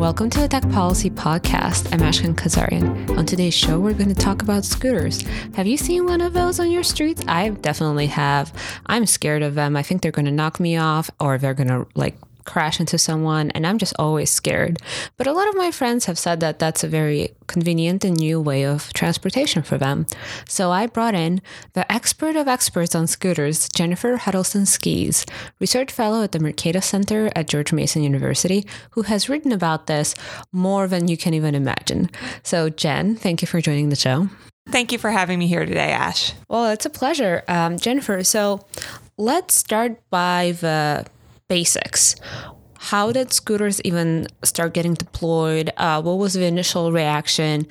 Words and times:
Welcome 0.00 0.30
to 0.30 0.40
the 0.40 0.48
Tech 0.48 0.62
Policy 0.70 1.10
Podcast. 1.10 1.92
I'm 1.92 2.00
Ashkhen 2.00 2.34
Kazaryan. 2.34 3.18
On 3.18 3.26
today's 3.26 3.52
show, 3.52 3.78
we're 3.78 3.92
going 3.92 4.08
to 4.08 4.14
talk 4.14 4.40
about 4.40 4.64
scooters. 4.64 5.20
Have 5.56 5.66
you 5.66 5.76
seen 5.76 6.06
one 6.06 6.22
of 6.22 6.32
those 6.32 6.58
on 6.58 6.70
your 6.70 6.82
streets? 6.82 7.22
I 7.28 7.50
definitely 7.50 8.06
have. 8.06 8.50
I'm 8.86 9.04
scared 9.04 9.42
of 9.42 9.54
them. 9.56 9.76
I 9.76 9.82
think 9.82 10.00
they're 10.00 10.10
going 10.10 10.24
to 10.24 10.30
knock 10.30 10.58
me 10.58 10.78
off 10.78 11.10
or 11.20 11.36
they're 11.36 11.52
going 11.52 11.68
to 11.68 11.86
like 11.94 12.16
crash 12.50 12.80
into 12.80 12.98
someone, 12.98 13.50
and 13.52 13.64
I'm 13.64 13.78
just 13.78 13.94
always 13.98 14.30
scared. 14.30 14.78
But 15.16 15.28
a 15.28 15.32
lot 15.32 15.48
of 15.48 15.56
my 15.56 15.70
friends 15.70 16.06
have 16.06 16.18
said 16.18 16.40
that 16.40 16.58
that's 16.58 16.82
a 16.82 16.88
very 16.88 17.30
convenient 17.46 18.04
and 18.04 18.16
new 18.16 18.40
way 18.40 18.64
of 18.64 18.92
transportation 18.92 19.62
for 19.62 19.78
them. 19.78 20.06
So 20.48 20.72
I 20.72 20.86
brought 20.86 21.14
in 21.14 21.40
the 21.74 21.90
expert 21.90 22.34
of 22.34 22.48
experts 22.48 22.94
on 22.94 23.06
scooters, 23.06 23.68
Jennifer 23.68 24.16
Huddleston 24.16 24.66
Skees, 24.66 25.24
research 25.60 25.92
fellow 25.92 26.22
at 26.22 26.32
the 26.32 26.40
Mercatus 26.40 26.84
Center 26.84 27.30
at 27.36 27.46
George 27.46 27.72
Mason 27.72 28.02
University, 28.02 28.66
who 28.92 29.02
has 29.02 29.28
written 29.28 29.52
about 29.52 29.86
this 29.86 30.14
more 30.52 30.88
than 30.88 31.06
you 31.06 31.16
can 31.16 31.34
even 31.34 31.54
imagine. 31.54 32.10
So, 32.42 32.68
Jen, 32.68 33.14
thank 33.14 33.42
you 33.42 33.46
for 33.46 33.60
joining 33.60 33.90
the 33.90 33.96
show. 33.96 34.28
Thank 34.68 34.92
you 34.92 34.98
for 34.98 35.10
having 35.10 35.38
me 35.38 35.46
here 35.46 35.66
today, 35.66 35.92
Ash. 35.92 36.32
Well, 36.48 36.70
it's 36.70 36.86
a 36.86 36.90
pleasure. 36.90 37.42
Um, 37.48 37.78
Jennifer, 37.78 38.22
so 38.22 38.64
let's 39.16 39.54
start 39.54 39.98
by 40.10 40.56
the 40.60 41.06
basics. 41.50 42.14
How 42.78 43.12
did 43.12 43.30
scooters 43.30 43.82
even 43.82 44.26
start 44.42 44.72
getting 44.72 44.94
deployed? 44.94 45.70
Uh, 45.76 46.00
what 46.00 46.16
was 46.16 46.32
the 46.32 46.46
initial 46.46 46.92
reaction? 46.92 47.66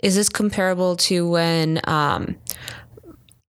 Is 0.00 0.14
this 0.14 0.28
comparable 0.28 0.94
to 1.08 1.28
when 1.28 1.80
um, 1.84 2.36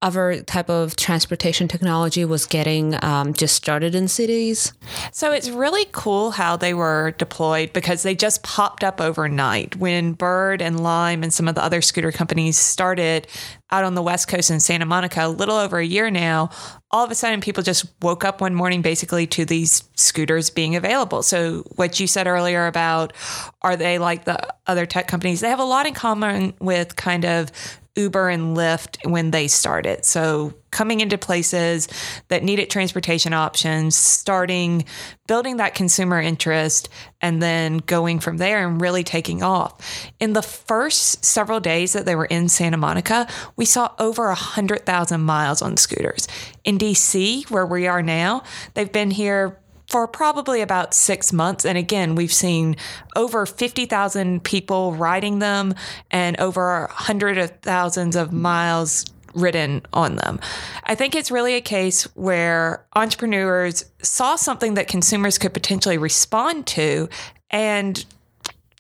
other 0.04 0.42
type 0.44 0.70
of 0.70 0.96
transportation 0.96 1.68
technology 1.68 2.26
was 2.26 2.46
getting 2.46 3.02
um, 3.04 3.34
just 3.34 3.56
started 3.56 3.96
in 3.96 4.08
cities? 4.08 4.74
So 5.12 5.32
it's 5.32 5.50
really 5.50 5.86
cool 5.92 6.32
how 6.32 6.58
they 6.58 6.74
were 6.74 7.16
deployed 7.18 7.74
because 7.74 8.04
they 8.04 8.14
just 8.14 8.44
popped 8.44 8.84
up 8.84 9.00
overnight. 9.00 9.78
When 9.78 10.14
Bird 10.14 10.62
and 10.62 10.84
Lime 10.84 11.24
and 11.24 11.34
some 11.34 11.48
of 11.48 11.56
the 11.56 11.64
other 11.64 11.82
scooter 11.82 12.12
companies 12.12 12.58
started 12.58 13.28
out 13.72 13.86
on 13.86 13.96
the 13.96 14.04
West 14.04 14.28
Coast 14.28 14.52
in 14.52 14.60
Santa 14.60 14.86
Monica, 14.86 15.26
a 15.26 15.30
little 15.30 15.56
over 15.56 15.80
a 15.80 15.86
year 15.86 16.12
now, 16.12 16.50
all 16.92 17.04
of 17.04 17.10
a 17.10 17.16
sudden 17.16 17.42
people 17.42 17.64
just 17.64 17.86
woke 18.02 18.24
up 18.24 18.42
one 18.42 18.54
morning 18.54 18.82
basically 18.84 19.26
to 19.26 19.46
these 19.46 19.84
scooters 19.96 20.50
being 20.50 20.76
available. 20.76 21.24
So 21.24 21.64
what 21.76 22.00
you 22.00 22.06
said 22.06 22.28
earlier 22.28 22.68
about 22.68 23.14
are 23.62 23.76
they 23.76 23.98
like 23.98 24.26
the 24.26 24.54
other 24.68 24.86
tech 24.86 25.08
companies? 25.08 25.40
They 25.40 25.50
have 25.50 25.60
a 25.60 25.64
lot 25.64 25.88
in 25.88 25.94
common 25.94 26.54
with 26.60 26.96
kind 26.96 27.26
of 27.26 27.52
Uber 27.96 28.30
and 28.30 28.58
Lyft 28.58 29.10
when 29.10 29.32
they 29.32 29.48
started. 29.48 30.04
So 30.04 30.54
coming 30.72 31.02
into 31.02 31.18
places 31.18 31.88
that 32.30 32.44
needed 32.44 32.70
transportation 32.70 33.34
options, 33.34 33.96
starting 33.96 34.86
building 35.28 35.58
that 35.58 35.76
consumer 35.76 36.20
interest, 36.20 36.90
and 37.22 37.42
then 37.42 37.78
going 37.78 38.20
from 38.20 38.38
there 38.38 38.68
and 38.68 38.82
really 38.82 39.04
taking 39.04 39.44
off. 39.44 40.10
In 40.20 40.34
the 40.34 40.42
first 40.42 41.24
several 41.24 41.60
days 41.60 41.94
that 41.94 42.06
they 42.06 42.16
were 42.16 42.26
in 42.26 42.50
Santa 42.50 42.78
Monica, 42.78 43.28
we 43.56 43.66
saw 43.66 43.92
over 44.00 44.26
100,000 44.28 45.22
miles 45.22 45.62
on 45.62 45.78
scooters. 45.78 46.28
In 46.64 46.80
DC, 46.80 47.50
where 47.52 47.66
we 47.66 47.86
are 47.86 48.02
now, 48.02 48.44
they've 48.74 48.92
been 48.92 49.12
here 49.12 49.60
for 49.94 50.08
probably 50.08 50.62
about 50.62 50.92
six 50.92 51.32
months. 51.32 51.64
And 51.64 51.78
again, 51.78 52.16
we've 52.16 52.34
seen 52.34 52.78
over 53.16 53.46
50,000 53.46 54.44
people 54.44 54.96
riding 54.96 55.38
them 55.38 55.76
and 56.10 56.36
over 56.40 56.88
hundreds 56.92 57.38
of 57.38 57.60
thousands 57.60 58.16
of 58.16 58.34
miles 58.34 59.06
ridden 59.36 59.84
on 59.94 60.16
them. 60.16 60.40
I 60.84 60.96
think 60.96 61.14
it's 61.14 61.30
really 61.30 61.54
a 61.54 61.62
case 61.62 62.06
where 62.16 62.84
entrepreneurs 62.96 63.86
saw 64.02 64.36
something 64.36 64.74
that 64.74 64.88
consumers 64.88 65.38
could 65.38 65.54
potentially 65.54 66.00
respond 66.00 66.66
to 66.68 67.08
and 67.52 68.04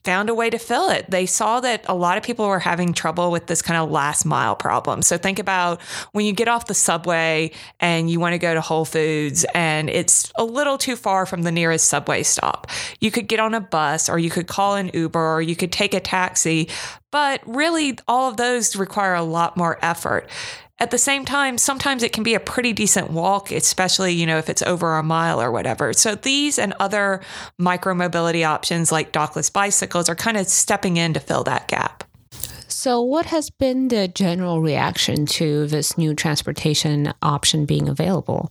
found 0.04 0.30
a 0.30 0.36
way 0.36 0.50
to 0.50 0.58
fill 0.58 0.90
it. 0.90 1.10
They 1.10 1.26
saw 1.26 1.60
that 1.62 1.86
a 1.88 1.96
lot 1.96 2.18
of 2.18 2.24
people 2.24 2.48
were 2.48 2.60
having 2.60 2.94
trouble 2.94 3.32
with 3.32 3.48
this 3.48 3.62
kind 3.62 3.82
of 3.82 3.90
last 3.90 4.26
mile 4.26 4.56
problem. 4.56 5.02
So 5.02 5.18
think 5.18 5.40
about 5.40 5.82
when 6.12 6.26
you 6.26 6.34
get 6.34 6.48
off 6.48 6.68
the 6.68 6.74
subway 6.74 7.52
and 7.80 8.10
you 8.10 8.20
want 8.20 8.34
to 8.34 8.40
go 8.40 8.54
to 8.54 8.62
Whole 8.62 8.86
Foods 8.86 9.46
and 9.54 9.90
it's 9.90 10.32
a 10.36 10.44
little 10.44 10.78
too 10.78 10.96
far 10.96 11.26
from 11.26 11.44
the 11.44 11.52
nearest 11.52 11.88
subway 11.88 12.24
stop. 12.24 12.68
You 13.00 13.12
could 13.12 13.28
get 13.28 13.40
on 13.40 13.54
a 13.54 13.62
bus 13.62 14.10
or 14.10 14.20
you 14.20 14.30
could 14.30 14.48
call 14.48 14.76
an 14.76 14.92
Uber 14.94 15.36
or 15.36 15.42
you 15.42 15.56
could 15.56 15.72
take 15.72 15.94
a 15.94 16.00
taxi, 16.00 16.70
but 17.12 17.42
really 17.46 17.98
all 18.08 18.30
of 18.30 18.38
those 18.38 18.76
require 18.76 19.14
a 19.14 19.24
lot 19.24 19.56
more 19.56 19.80
effort. 19.82 20.30
At 20.84 20.92
the 20.92 20.98
same 20.98 21.24
time, 21.24 21.58
sometimes 21.58 22.04
it 22.04 22.12
can 22.12 22.24
be 22.24 22.34
a 22.34 22.42
pretty 22.42 22.74
decent 22.74 23.10
walk, 23.10 23.54
especially, 23.54 24.12
you 24.12 24.26
know, 24.26 24.38
if 24.38 24.50
it's 24.50 24.62
over 24.62 24.98
a 24.98 25.02
mile 25.02 25.42
or 25.42 25.50
whatever. 25.50 25.94
So 25.94 26.14
these 26.14 26.60
and 26.60 26.74
other 26.78 27.22
micromobility 27.58 28.46
options 28.46 28.92
like 28.92 29.14
dockless 29.14 29.52
bicycles 29.52 30.10
are 30.10 30.16
kind 30.16 30.36
of 30.36 30.46
stepping 30.50 30.98
in 30.98 31.14
to 31.14 31.22
fill 31.22 31.46
that 31.46 31.70
gap. 31.70 32.04
So, 32.68 33.02
what 33.02 33.28
has 33.28 33.50
been 33.50 33.88
the 33.88 34.10
general 34.10 34.60
reaction 34.62 35.26
to 35.28 35.68
this 35.68 35.98
new 35.98 36.14
transportation 36.14 37.14
option 37.22 37.66
being 37.66 37.88
available? 37.88 38.50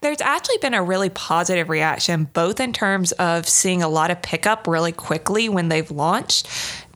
There's 0.00 0.22
actually 0.22 0.58
been 0.62 0.72
a 0.72 0.82
really 0.82 1.10
positive 1.10 1.68
reaction, 1.68 2.30
both 2.32 2.60
in 2.60 2.72
terms 2.72 3.12
of 3.12 3.46
seeing 3.46 3.82
a 3.82 3.88
lot 3.88 4.10
of 4.10 4.22
pickup 4.22 4.66
really 4.66 4.92
quickly 4.92 5.50
when 5.50 5.68
they've 5.68 5.90
launched, 5.90 6.48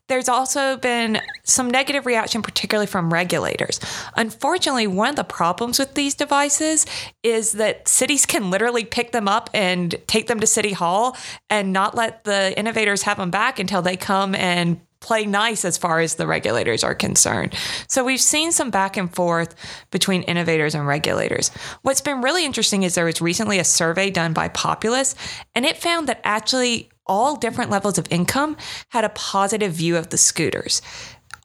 there's 0.09 0.29
also 0.29 0.77
been 0.77 1.21
some 1.45 1.71
negative 1.71 2.07
reaction, 2.07 2.43
particularly 2.43 2.87
from 2.87 3.13
regulators. 3.13 3.81
Unfortunately, 4.17 4.87
one 4.87 5.11
of 5.11 5.17
the 5.17 5.25
problems 5.25 5.79
with 5.79 5.95
these 5.95 6.15
devices 6.15 6.87
is 7.23 7.53
that 7.53 7.89
cities 7.89 8.27
can 8.27 8.51
literally 8.51 8.85
pick 8.85 9.13
them 9.13 9.29
up 9.29 9.49
and 9.55 9.95
take 10.07 10.27
them 10.27 10.41
to 10.41 10.47
City 10.47 10.73
Hall 10.73 11.17
and 11.49 11.73
not 11.73 11.95
let 11.95 12.25
the 12.25 12.57
innovators 12.59 13.03
have 13.03 13.17
them 13.17 13.31
back 13.31 13.59
until 13.59 13.81
they 13.81 13.97
come 13.97 14.35
and 14.35 14.81
play 15.03 15.27
nice 15.27 15.65
as 15.65 15.77
far 15.77 16.01
as 16.01 16.15
the 16.15 16.27
regulators 16.27 16.85
are 16.85 16.95
concerned. 16.95 17.55
So 17.89 18.05
we've 18.05 18.21
seen 18.21 18.53
some 18.53 18.71
back 18.71 18.97
and 18.97 19.13
forth 19.13 19.55
between 19.91 20.23
innovators 20.23 20.75
and 20.75 20.87
regulators. 20.87 21.51
What's 21.83 22.01
been 22.01 22.23
really 22.23 22.47
interesting 22.47 22.85
is 22.85 22.95
there 22.95 23.05
was 23.05 23.21
recently 23.21 23.59
a 23.59 23.65
survey 23.65 24.11
done 24.11 24.33
by 24.33 24.49
Populus, 24.49 25.15
and 25.55 25.67
it 25.67 25.77
found 25.77 26.09
that 26.09 26.21
actually 26.23 26.89
all 27.07 27.37
different 27.37 27.71
levels 27.71 27.99
of 27.99 28.07
income 28.11 28.57
had 28.91 29.05
a 29.05 29.11
positive 29.11 29.73
view 29.73 29.97
of 29.97 30.11
the 30.11 30.19
scooters. 30.19 30.83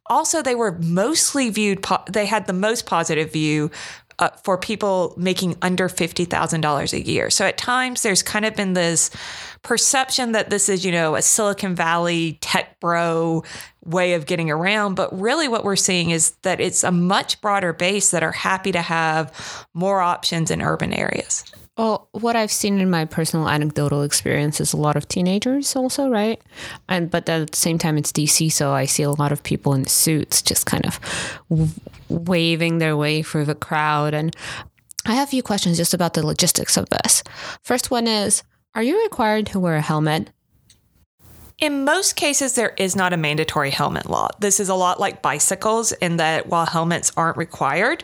Also, 0.07 0.41
they 0.41 0.56
were 0.56 0.78
mostly 0.79 1.50
viewed, 1.50 1.85
they 2.09 2.25
had 2.25 2.47
the 2.47 2.53
most 2.53 2.85
positive 2.85 3.31
view 3.31 3.69
uh, 4.19 4.29
for 4.44 4.57
people 4.57 5.13
making 5.17 5.56
under 5.62 5.88
$50,000 5.88 6.94
a 6.94 7.06
year. 7.06 7.29
So 7.29 7.46
at 7.46 7.57
times 7.57 8.01
there's 8.01 8.23
kind 8.23 8.46
of 8.46 8.56
been 8.56 8.73
this 8.73 9.12
perception 9.62 10.31
that 10.31 10.50
this 10.50 10.69
is, 10.69 10.85
you 10.85 10.91
know, 10.91 11.16
a 11.16 11.22
Silicon 11.22 11.75
Valley 11.75 12.40
tech 12.41 12.79
bro 12.79 13.44
way 13.85 14.13
of 14.13 14.25
getting 14.25 14.50
around. 14.50 14.96
But 14.96 15.17
really, 15.17 15.47
what 15.47 15.63
we're 15.63 15.75
seeing 15.75 16.09
is 16.09 16.31
that 16.41 16.59
it's 16.59 16.84
a 16.84 16.91
much 16.91 17.41
broader 17.41 17.73
base 17.73 18.12
that 18.12 18.23
are 18.23 18.31
happy 18.31 18.72
to 18.72 18.81
have 18.81 19.67
more 19.73 20.01
options 20.01 20.50
in 20.50 20.62
urban 20.62 20.94
areas. 20.94 21.44
Well, 21.77 22.09
what 22.11 22.35
I've 22.35 22.51
seen 22.51 22.79
in 22.79 22.89
my 22.89 23.05
personal 23.05 23.47
anecdotal 23.47 24.01
experience 24.01 24.59
is 24.59 24.73
a 24.73 24.77
lot 24.77 24.95
of 24.95 25.07
teenagers 25.07 25.75
also, 25.75 26.09
right? 26.09 26.41
And 26.89 27.11
but 27.11 27.29
at 27.29 27.51
the 27.51 27.57
same 27.57 27.77
time, 27.77 27.97
it's 27.97 28.11
DC, 28.11 28.51
so 28.51 28.71
I 28.71 28.85
see 28.85 29.03
a 29.03 29.11
lot 29.11 29.31
of 29.31 29.43
people 29.43 29.73
in 29.73 29.85
suits 29.85 30.41
just 30.41 30.66
kind 30.66 30.85
of 30.87 30.99
waving 32.09 32.79
their 32.79 32.97
way 32.97 33.21
through 33.21 33.45
the 33.45 33.55
crowd. 33.55 34.16
And 34.16 34.35
I 35.05 35.13
have 35.13 35.27
a 35.27 35.31
few 35.31 35.43
questions 35.43 35.77
just 35.77 35.93
about 35.93 36.16
the 36.16 36.25
logistics 36.25 36.77
of 36.77 36.89
this. 36.89 37.21
First 37.61 37.91
one 37.91 38.07
is, 38.07 38.41
are 38.73 38.83
you 38.83 39.01
required 39.03 39.45
to 39.47 39.59
wear 39.59 39.75
a 39.75 39.81
helmet? 39.81 40.31
In 41.59 41.85
most 41.85 42.16
cases, 42.16 42.53
there 42.53 42.73
is 42.77 42.95
not 42.95 43.13
a 43.13 43.17
mandatory 43.17 43.71
helmet 43.71 44.07
law. 44.07 44.29
This 44.39 44.59
is 44.59 44.69
a 44.69 44.75
lot 44.75 44.99
like 44.99 45.23
bicycles 45.23 45.91
in 45.91 46.17
that 46.17 46.47
while 46.47 46.67
helmets 46.67 47.11
aren't 47.17 47.37
required, 47.37 48.03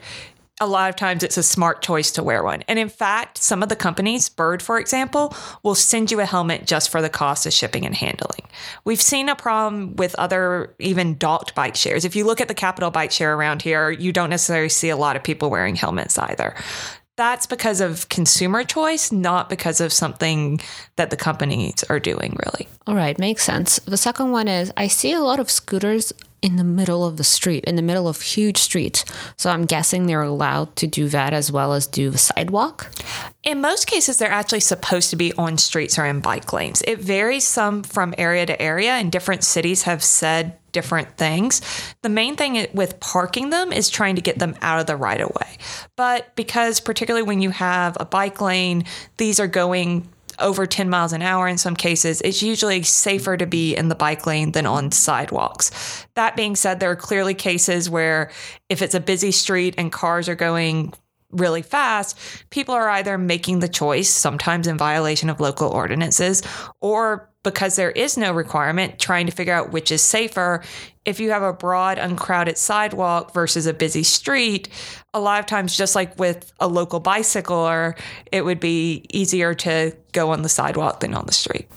a 0.62 0.68
lot 0.68 0.90
of 0.90 0.96
times 0.96 1.24
it's 1.24 1.38
a 1.38 1.44
smart 1.44 1.82
choice 1.82 2.12
to 2.12 2.24
wear 2.24 2.44
one. 2.44 2.64
And 2.68 2.78
in 2.78 2.90
fact, 2.90 3.40
some 3.40 3.64
of 3.64 3.70
the 3.70 3.76
companies, 3.76 4.30
Bird, 4.30 4.62
for 4.62 4.78
example, 4.80 5.36
will 5.64 5.76
send 5.76 6.12
you 6.12 6.20
a 6.20 6.26
helmet 6.26 6.68
just 6.68 6.90
for 6.90 7.02
the 7.02 7.10
cost 7.10 7.46
of 7.46 7.54
shipping 7.54 7.86
and 7.86 7.96
handling. 7.96 8.48
We've 8.86 9.02
seen 9.02 9.30
a 9.30 9.36
problem 9.36 9.96
with 9.96 10.14
other 10.16 10.76
even 10.80 11.18
docked 11.18 11.56
bike 11.56 11.76
shares. 11.76 12.06
If 12.06 12.16
you 12.16 12.26
look 12.26 12.40
at 12.40 12.48
the 12.48 12.54
Capital 12.54 12.92
bike 12.92 13.12
share 13.12 13.36
around 13.36 13.64
here, 13.64 13.90
you 13.90 14.12
don't 14.12 14.30
necessarily 14.30 14.70
see 14.70 14.90
a 14.90 14.98
lot 14.98 15.16
of 15.16 15.24
people 15.24 15.50
wearing 15.50 15.76
helmets 15.76 16.18
either. 16.20 16.56
That's 17.16 17.46
because 17.46 17.80
of 17.80 18.10
consumer 18.10 18.64
choice, 18.64 19.12
not 19.12 19.50
because 19.50 19.80
of 19.82 19.94
something 19.94 20.60
that 20.96 21.10
the 21.12 21.18
companies 21.18 21.84
are 21.90 22.00
doing, 22.00 22.36
really. 22.44 22.68
All 22.88 22.96
right, 22.96 23.18
makes 23.20 23.44
sense. 23.44 23.78
The 23.80 23.98
second 23.98 24.32
one 24.32 24.48
is 24.48 24.72
I 24.78 24.88
see 24.88 25.14
a 25.14 25.22
lot 25.22 25.40
of 25.40 25.52
scooters 25.52 26.12
in 26.44 26.58
the 26.58 26.64
middle 26.64 27.06
of 27.06 27.16
the 27.16 27.24
street, 27.24 27.64
in 27.64 27.78
the 27.78 27.82
middle 27.82 28.08
of 28.08 28.22
huge 28.22 28.58
streets. 28.58 29.06
So 29.38 29.50
I'm 29.50 29.66
guessing 29.66 30.06
they're 30.06 30.22
allowed 30.22 30.76
to 30.76 30.88
do 30.88 31.08
that 31.08 31.34
as 31.34 31.52
well 31.52 31.72
as 31.72 31.88
do 31.88 32.10
the 32.10 32.18
sidewalk. 32.18 32.92
In 33.44 33.62
most 33.62 33.88
cases, 33.88 34.18
they're 34.18 34.30
actually 34.30 34.60
supposed 34.60 35.10
to 35.12 35.16
be 35.16 35.32
on 35.34 35.58
streets 35.58 35.98
or 35.98 36.06
in 36.06 36.20
bike 36.20 36.52
lanes. 36.52 36.84
It 36.86 37.00
varies 37.00 37.48
some 37.48 37.82
from 37.82 38.14
area 38.18 38.46
to 38.46 38.62
area, 38.62 38.92
and 38.92 39.10
different 39.10 39.46
cities 39.46 39.84
have 39.84 40.04
said 40.04 40.58
different 40.74 41.18
things. 41.18 41.62
The 42.02 42.10
main 42.10 42.36
thing 42.36 42.68
with 42.74 43.00
parking 43.00 43.50
them 43.50 43.72
is 43.72 43.90
trying 43.90 44.16
to 44.16 44.22
get 44.22 44.40
them 44.40 44.56
out 44.62 44.82
of 44.82 44.86
the 44.86 44.98
right 44.98 45.22
of 45.22 45.30
way. 45.30 45.58
But 45.96 46.36
because, 46.36 46.82
particularly 46.82 47.24
when 47.24 47.42
you 47.42 47.52
have 47.52 47.96
a 48.00 48.06
bike 48.06 48.42
lane, 48.42 48.84
these 49.18 49.40
are 49.40 49.48
going 49.48 50.10
over 50.40 50.66
10 50.66 50.90
miles 50.90 51.14
an 51.14 51.22
hour 51.22 51.48
in 51.48 51.58
some 51.58 51.76
cases, 51.76 52.22
it's 52.22 52.42
usually 52.42 52.84
safer 52.84 53.38
to 53.38 53.46
be 53.46 53.76
in 53.76 53.90
the 53.90 53.96
bike 53.96 54.26
lane 54.26 54.52
than 54.52 54.66
on 54.66 54.92
sidewalks. 54.92 56.06
That 56.16 56.36
being 56.36 56.56
said, 56.56 56.80
there 56.80 56.92
are 56.92 56.96
clearly 56.96 57.34
cases 57.34 57.90
where 57.90 58.32
if 58.70 58.82
it's 58.82 58.96
a 58.96 59.00
busy 59.00 59.32
street 59.32 59.76
and 59.78 59.92
cars 59.92 60.30
are 60.30 60.36
going 60.36 60.94
really 61.34 61.62
fast, 61.62 62.18
people 62.50 62.76
are 62.76 62.90
either 62.90 63.18
making 63.18 63.60
the 63.60 63.68
choice, 63.68 64.10
sometimes 64.10 64.68
in 64.68 64.78
violation 64.78 65.30
of 65.30 65.40
local 65.40 65.70
ordinances, 65.70 66.44
or 66.80 67.30
because 67.44 67.76
there 67.76 67.92
is 67.92 68.18
no 68.18 68.32
requirement, 68.32 69.00
trying 69.00 69.26
to 69.26 69.32
figure 69.32 69.54
out 69.54 69.72
which 69.72 69.92
is 69.92 70.02
safer. 70.02 70.64
If 71.04 71.20
you 71.20 71.32
have 71.32 71.44
a 71.44 71.52
broad, 71.52 71.98
uncrowded 71.98 72.58
sidewalk 72.58 73.34
versus 73.34 73.66
a 73.66 73.74
busy 73.74 74.04
street, 74.04 74.70
a 75.14 75.20
lot 75.20 75.40
of 75.40 75.46
times, 75.46 75.76
just 75.76 75.96
like 75.96 76.18
with 76.18 76.54
a 76.60 76.68
local 76.68 77.02
bicycler, 77.02 77.96
it 78.32 78.46
would 78.46 78.62
be 78.62 79.06
easier 79.10 79.54
to 79.56 79.92
go 80.14 80.32
on 80.32 80.42
the 80.42 80.50
sidewalk 80.50 81.02
than 81.02 81.14
on 81.14 81.26
the 81.26 81.34
street. 81.34 81.68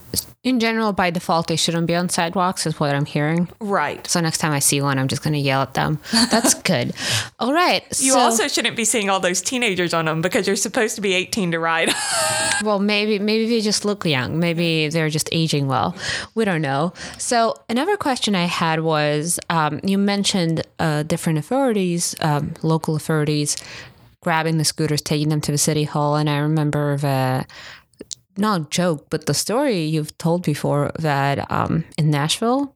In 0.47 0.61
general, 0.61 0.93
by 0.93 1.11
default, 1.11 1.49
they 1.49 1.57
shouldn't 1.57 1.89
be 1.89 1.97
on 1.97 2.09
sidewalks, 2.09 2.67
is 2.67 2.79
what 2.79 2.95
I'm 2.95 3.05
hearing. 3.05 3.49
Right. 3.59 4.07
So 4.07 4.21
next 4.21 4.39
time 4.39 4.53
I 4.53 4.61
see 4.61 4.81
one, 4.81 4.97
I'm 4.97 5.09
just 5.09 5.25
going 5.25 5.33
to 5.33 5.41
yell 5.41 5.63
at 5.63 5.75
them. 5.75 5.99
That's 6.13 6.55
good. 6.63 6.93
All 7.41 7.53
right. 7.53 7.83
You 7.99 8.13
so, 8.13 8.19
also 8.21 8.47
shouldn't 8.47 8.77
be 8.77 8.85
seeing 8.85 9.11
all 9.11 9.19
those 9.19 9.41
teenagers 9.41 9.93
on 9.93 10.05
them 10.05 10.23
because 10.23 10.47
you're 10.47 10.55
supposed 10.55 10.95
to 10.95 11.01
be 11.01 11.15
18 11.15 11.51
to 11.51 11.59
ride. 11.59 11.93
well, 12.63 12.79
maybe 12.79 13.19
maybe 13.19 13.49
they 13.49 13.61
just 13.61 13.85
look 13.85 14.07
young. 14.07 14.39
Maybe 14.39 14.87
they're 14.87 15.11
just 15.11 15.29
aging 15.33 15.67
well. 15.67 15.97
We 16.37 16.45
don't 16.45 16.63
know. 16.63 16.93
So 17.19 17.57
another 17.69 17.97
question 17.97 18.37
I 18.37 18.45
had 18.45 18.85
was 18.85 19.41
um, 19.51 19.81
you 19.83 19.99
mentioned 19.99 20.63
uh, 20.79 21.03
different 21.03 21.41
authorities, 21.41 22.15
um, 22.21 22.55
local 22.63 22.95
authorities, 22.95 23.57
grabbing 24.21 24.59
the 24.59 24.65
scooters, 24.65 25.03
taking 25.03 25.29
them 25.29 25.41
to 25.41 25.51
the 25.51 25.59
city 25.59 25.83
hall, 25.83 26.15
and 26.15 26.31
I 26.31 26.39
remember 26.39 26.97
the 26.99 27.47
not 28.37 28.61
a 28.61 28.65
joke, 28.65 29.07
but 29.11 29.27
the 29.27 29.35
story 29.35 29.85
you've 29.85 30.17
told 30.19 30.43
before 30.43 30.93
that 30.99 31.51
um, 31.51 31.85
in 31.97 32.11
Nashville, 32.11 32.75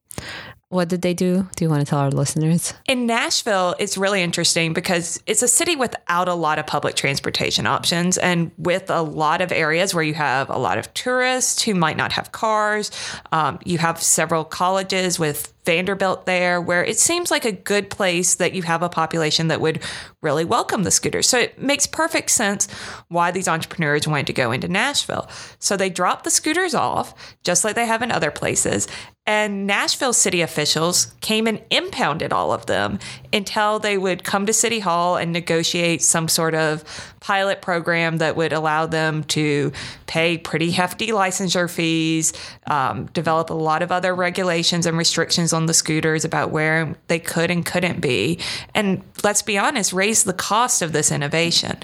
what 0.71 0.89
did 0.89 1.03
they 1.03 1.15
do? 1.15 1.49
Do 1.57 1.65
you 1.65 1.69
want 1.69 1.81
to 1.81 1.87
tell 1.91 1.99
our 1.99 2.13
listeners? 2.13 2.75
In 2.87 3.05
Nashville, 3.05 3.75
it's 3.81 3.99
really 3.99 4.23
interesting 4.23 4.73
because 4.73 5.21
it's 5.27 5.43
a 5.43 5.49
city 5.49 5.75
without 5.75 6.29
a 6.29 6.35
lot 6.35 6.61
of 6.61 6.67
public 6.67 6.95
transportation 6.95 7.67
options 7.67 8.17
and 8.17 8.53
with 8.57 8.89
a 8.89 9.03
lot 9.03 9.41
of 9.41 9.51
areas 9.51 9.93
where 9.95 10.05
you 10.05 10.15
have 10.15 10.49
a 10.49 10.59
lot 10.59 10.79
of 10.79 10.93
tourists 10.95 11.63
who 11.63 11.75
might 11.75 11.97
not 11.97 12.13
have 12.13 12.31
cars. 12.31 12.93
Um, 13.33 13.59
you 13.65 13.79
have 13.79 14.01
several 14.01 14.45
colleges 14.45 15.19
with 15.19 15.53
Vanderbilt 15.65 16.27
there, 16.27 16.61
where 16.61 16.85
it 16.85 16.99
seems 16.99 17.31
like 17.31 17.45
a 17.45 17.53
good 17.53 17.91
place 17.91 18.35
that 18.37 18.55
you 18.55 18.63
have 18.63 18.83
a 18.83 18.89
population 18.89 19.49
that 19.49 19.61
would 19.61 19.83
really 20.23 20.45
welcome 20.45 20.85
the 20.85 20.91
scooters. 20.91 21.29
So 21.29 21.39
it 21.39 21.61
makes 21.61 21.87
perfect 21.87 22.31
sense 22.31 22.71
why 23.09 23.31
these 23.31 23.49
entrepreneurs 23.49 24.09
wanted 24.09 24.27
to 24.29 24.33
go 24.33 24.53
into 24.53 24.69
Nashville. 24.69 25.29
So 25.59 25.77
they 25.77 25.91
dropped 25.91 26.25
the 26.25 26.31
scooters 26.31 26.75
off, 26.75 27.37
just 27.43 27.65
like 27.65 27.75
they 27.75 27.87
have 27.87 28.03
in 28.03 28.11
other 28.11 28.31
places. 28.31 28.89
And 29.27 29.67
Nashville 29.67 30.13
city 30.13 30.41
officials 30.41 31.15
came 31.21 31.47
and 31.47 31.63
impounded 31.71 32.33
all 32.33 32.53
of 32.53 32.67
them 32.67 32.99
until 33.33 33.79
they 33.79 33.97
would 33.97 34.25
come 34.25 34.47
to 34.47 34.53
City 34.53 34.81
Hall 34.81 35.17
and 35.17 35.33
negotiate 35.33 36.03
some 36.03 36.27
sort 36.27 36.55
of 36.55 36.83
pilot 37.21 37.63
program 37.63 38.17
that 38.17 38.35
would 38.35 38.53
allow 38.53 38.87
them 38.87 39.23
to 39.25 39.73
pay 40.07 40.37
pretty 40.37 40.71
hefty 40.73 41.09
licensure 41.09 41.71
fees, 41.71 42.33
um, 42.67 43.07
develop 43.13 43.51
a 43.51 43.55
lot 43.55 43.83
of 43.83 43.93
other 43.93 44.15
regulations 44.15 44.87
and 44.87 44.99
restrictions 44.99 45.50
on 45.53 45.67
the 45.67 45.75
scooters 45.75 46.25
about 46.25 46.51
where 46.51 46.95
they 47.09 47.19
could 47.19 47.51
and 47.51 47.65
couldn't 47.65 48.01
be. 48.01 48.39
And 48.75 49.03
let's 49.23 49.43
be 49.43 49.59
honest, 49.59 49.93
raise 49.93 50.25
the 50.25 50.33
cost 50.33 50.83
of 50.83 50.93
this 50.93 51.13
innovation. 51.13 51.79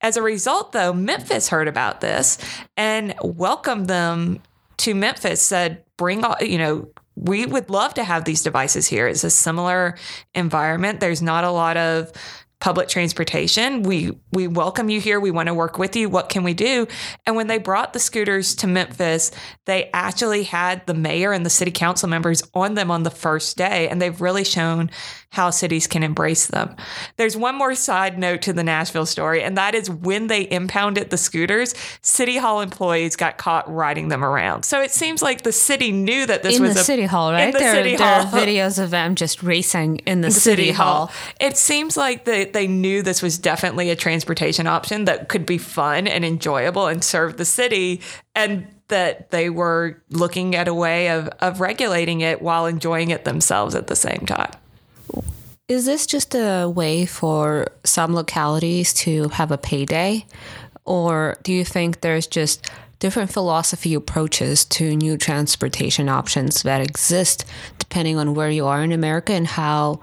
As 0.00 0.16
a 0.16 0.22
result, 0.22 0.72
though, 0.72 0.92
Memphis 0.92 1.48
heard 1.48 1.68
about 1.68 2.00
this 2.00 2.38
and 2.76 3.14
welcomed 3.22 3.88
them 3.88 4.40
to 4.78 4.94
Memphis, 4.94 5.42
said, 5.42 5.82
bring 5.96 6.24
all, 6.24 6.36
you 6.40 6.58
know, 6.58 6.88
we 7.16 7.46
would 7.46 7.68
love 7.68 7.94
to 7.94 8.04
have 8.04 8.24
these 8.24 8.42
devices 8.42 8.86
here. 8.86 9.08
It's 9.08 9.24
a 9.24 9.30
similar 9.30 9.96
environment. 10.34 11.00
There's 11.00 11.20
not 11.20 11.42
a 11.42 11.50
lot 11.50 11.76
of 11.76 12.12
public 12.60 12.88
transportation. 12.88 13.82
We 13.82 14.12
we 14.32 14.48
welcome 14.48 14.88
you 14.88 15.00
here. 15.00 15.20
We 15.20 15.30
want 15.30 15.46
to 15.46 15.54
work 15.54 15.78
with 15.78 15.94
you. 15.94 16.08
What 16.08 16.28
can 16.28 16.42
we 16.42 16.54
do? 16.54 16.86
And 17.26 17.36
when 17.36 17.46
they 17.46 17.58
brought 17.58 17.92
the 17.92 18.00
scooters 18.00 18.54
to 18.56 18.66
Memphis, 18.66 19.30
they 19.66 19.90
actually 19.92 20.42
had 20.42 20.86
the 20.86 20.94
mayor 20.94 21.32
and 21.32 21.46
the 21.46 21.50
city 21.50 21.70
council 21.70 22.08
members 22.08 22.42
on 22.54 22.74
them 22.74 22.90
on 22.90 23.04
the 23.04 23.10
first 23.10 23.56
day 23.56 23.88
and 23.88 24.02
they've 24.02 24.20
really 24.20 24.44
shown 24.44 24.90
how 25.30 25.50
cities 25.50 25.86
can 25.86 26.02
embrace 26.02 26.46
them. 26.46 26.74
There's 27.16 27.36
one 27.36 27.54
more 27.54 27.74
side 27.74 28.18
note 28.18 28.42
to 28.42 28.52
the 28.52 28.64
Nashville 28.64 29.04
story, 29.04 29.42
and 29.42 29.58
that 29.58 29.74
is 29.74 29.90
when 29.90 30.28
they 30.28 30.50
impounded 30.50 31.10
the 31.10 31.18
scooters, 31.18 31.74
City 32.00 32.38
Hall 32.38 32.62
employees 32.62 33.14
got 33.14 33.36
caught 33.36 33.72
riding 33.72 34.08
them 34.08 34.24
around. 34.24 34.64
So 34.64 34.80
it 34.80 34.90
seems 34.90 35.20
like 35.20 35.42
the 35.42 35.52
city 35.52 35.92
knew 35.92 36.24
that 36.26 36.42
this 36.42 36.56
in 36.56 36.62
was 36.62 36.74
the 36.74 36.80
a, 36.80 36.84
city 36.84 37.04
hall, 37.04 37.30
right? 37.30 37.48
In 37.48 37.50
the 37.52 37.58
there, 37.58 37.74
city 37.74 37.96
there 37.96 38.22
hall. 38.22 38.34
are 38.34 38.40
videos 38.40 38.82
of 38.82 38.90
them 38.90 39.14
just 39.14 39.42
racing 39.42 39.98
in 39.98 40.22
the, 40.22 40.28
the 40.28 40.34
city, 40.34 40.70
hall. 40.70 41.12
It 41.38 41.58
seems 41.58 41.96
like 41.96 42.24
they, 42.52 42.66
they 42.66 42.66
knew 42.66 43.02
this 43.02 43.22
was 43.22 43.38
definitely 43.38 43.90
a 43.90 43.96
transportation 43.96 44.66
option 44.66 45.04
that 45.04 45.28
could 45.28 45.46
be 45.46 45.58
fun 45.58 46.06
and 46.06 46.24
enjoyable 46.24 46.86
and 46.86 47.02
serve 47.02 47.36
the 47.36 47.44
city. 47.44 48.00
And 48.34 48.66
that 48.88 49.30
they 49.30 49.50
were 49.50 50.02
looking 50.10 50.56
at 50.56 50.66
a 50.66 50.74
way 50.74 51.10
of, 51.10 51.28
of 51.40 51.60
regulating 51.60 52.20
it 52.20 52.42
while 52.42 52.66
enjoying 52.66 53.10
it 53.10 53.24
themselves 53.24 53.74
at 53.74 53.86
the 53.86 53.96
same 53.96 54.24
time. 54.26 54.50
Is 55.68 55.84
this 55.84 56.06
just 56.06 56.34
a 56.34 56.66
way 56.66 57.04
for 57.04 57.68
some 57.84 58.14
localities 58.14 58.94
to 58.94 59.28
have 59.28 59.50
a 59.50 59.58
payday? 59.58 60.24
Or 60.86 61.36
do 61.42 61.52
you 61.52 61.64
think 61.64 62.00
there's 62.00 62.26
just 62.26 62.70
different 62.98 63.30
philosophy 63.30 63.94
approaches 63.94 64.64
to 64.64 64.96
new 64.96 65.16
transportation 65.16 66.08
options 66.08 66.62
that 66.62 66.80
exist 66.80 67.44
depending 67.78 68.16
on 68.16 68.34
where 68.34 68.50
you 68.50 68.66
are 68.66 68.82
in 68.82 68.92
America 68.92 69.32
and 69.32 69.46
how 69.46 70.00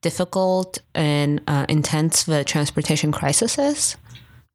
difficult 0.00 0.78
and 0.94 1.40
uh, 1.46 1.66
intense 1.68 2.24
the 2.24 2.44
transportation 2.44 3.12
crisis 3.12 3.58
is? 3.58 3.96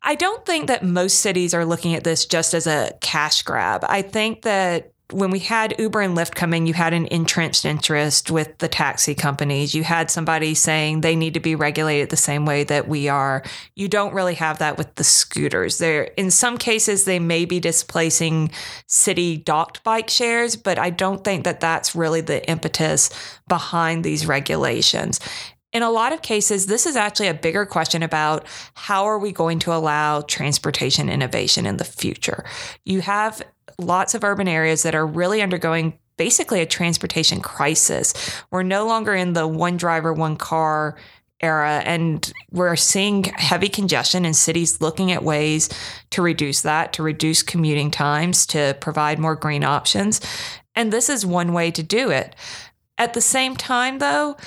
I 0.02 0.16
don't 0.16 0.46
think 0.46 0.68
that 0.68 0.84
most 0.84 1.20
cities 1.20 1.54
are 1.54 1.66
looking 1.66 1.96
at 1.96 2.04
this 2.04 2.26
just 2.26 2.54
as 2.54 2.68
a 2.68 2.94
cash 3.02 3.42
grab. 3.44 3.86
I 3.88 4.02
think 4.02 4.42
that 4.44 4.93
when 5.14 5.32
we 5.32 5.40
had 5.40 5.76
Uber 5.78 6.02
and 6.02 6.18
Lyft 6.18 6.36
coming, 6.36 6.66
you 6.66 6.74
had 6.74 6.94
an 6.94 7.08
entrenched 7.12 7.66
interest 7.66 8.32
with 8.32 8.58
the 8.58 8.68
taxi 8.68 9.16
companies. 9.16 9.74
You 9.74 9.84
had 9.84 10.10
somebody 10.10 10.56
saying 10.56 11.02
they 11.02 11.16
need 11.16 11.36
to 11.36 11.40
be 11.40 11.56
regulated 11.56 12.10
the 12.10 12.18
same 12.18 12.46
way 12.46 12.64
that 12.66 12.88
we 12.88 13.08
are. 13.08 13.44
You 13.76 13.88
don't 13.88 14.14
really 14.14 14.36
have 14.36 14.60
that 14.60 14.78
with 14.78 14.96
the 14.96 15.04
scooters. 15.04 15.78
There, 15.78 16.04
in 16.18 16.32
some 16.32 16.58
cases, 16.58 17.06
they 17.06 17.20
may 17.20 17.46
be 17.46 17.60
displacing 17.60 18.52
city 18.88 19.38
docked 19.38 19.84
bike 19.84 20.10
shares, 20.10 20.56
but 20.56 20.80
I 20.80 20.90
don't 20.90 21.24
think 21.24 21.44
that 21.44 21.60
that's 21.60 21.96
really 21.96 22.22
the 22.22 22.48
impetus 22.50 23.10
behind 23.48 24.04
these 24.04 24.26
regulations 24.26 25.20
in 25.74 25.82
a 25.82 25.90
lot 25.90 26.14
of 26.14 26.22
cases, 26.22 26.68
this 26.68 26.86
is 26.86 26.96
actually 26.96 27.28
a 27.28 27.34
bigger 27.34 27.66
question 27.66 28.04
about 28.04 28.46
how 28.76 29.06
are 29.06 29.18
we 29.18 29.32
going 29.32 29.58
to 29.60 29.74
allow 29.74 30.22
transportation 30.22 31.10
innovation 31.10 31.66
in 31.66 31.78
the 31.78 31.84
future? 31.84 32.46
You 32.86 33.02
have 33.02 33.42
lots 33.80 34.16
of 34.16 34.24
urban 34.24 34.48
areas 34.48 34.84
that 34.84 34.96
are 34.96 35.06
really 35.06 35.42
undergoing 35.42 35.98
basically 36.18 36.62
a 36.62 36.66
transportation 36.66 37.42
crisis. 37.42 38.14
We're 38.52 38.64
no 38.64 38.86
longer 38.86 39.14
in 39.14 39.34
the 39.34 39.48
one 39.48 39.78
driver, 39.78 40.14
one 40.14 40.36
car 40.36 40.98
era, 41.42 41.82
and 41.86 42.32
we're 42.52 42.76
seeing 42.76 43.24
heavy 43.24 43.68
congestion 43.68 44.26
in 44.26 44.34
cities 44.34 44.80
looking 44.80 45.12
at 45.12 45.24
ways 45.24 45.70
to 46.12 46.22
reduce 46.22 46.62
that, 46.62 46.94
to 46.94 47.04
reduce 47.04 47.44
commuting 47.44 47.92
times, 47.92 48.46
to 48.48 48.78
provide 48.80 49.20
more 49.20 49.36
green 49.36 49.64
options. 49.64 50.22
And 50.76 50.92
this 50.92 51.10
is 51.10 51.26
one 51.26 51.52
way 51.54 51.70
to 51.72 51.84
do 51.84 52.10
it. 52.10 52.36
At 52.98 53.14
the 53.14 53.22
same 53.22 53.56
time, 53.56 54.00
though, 54.00 54.38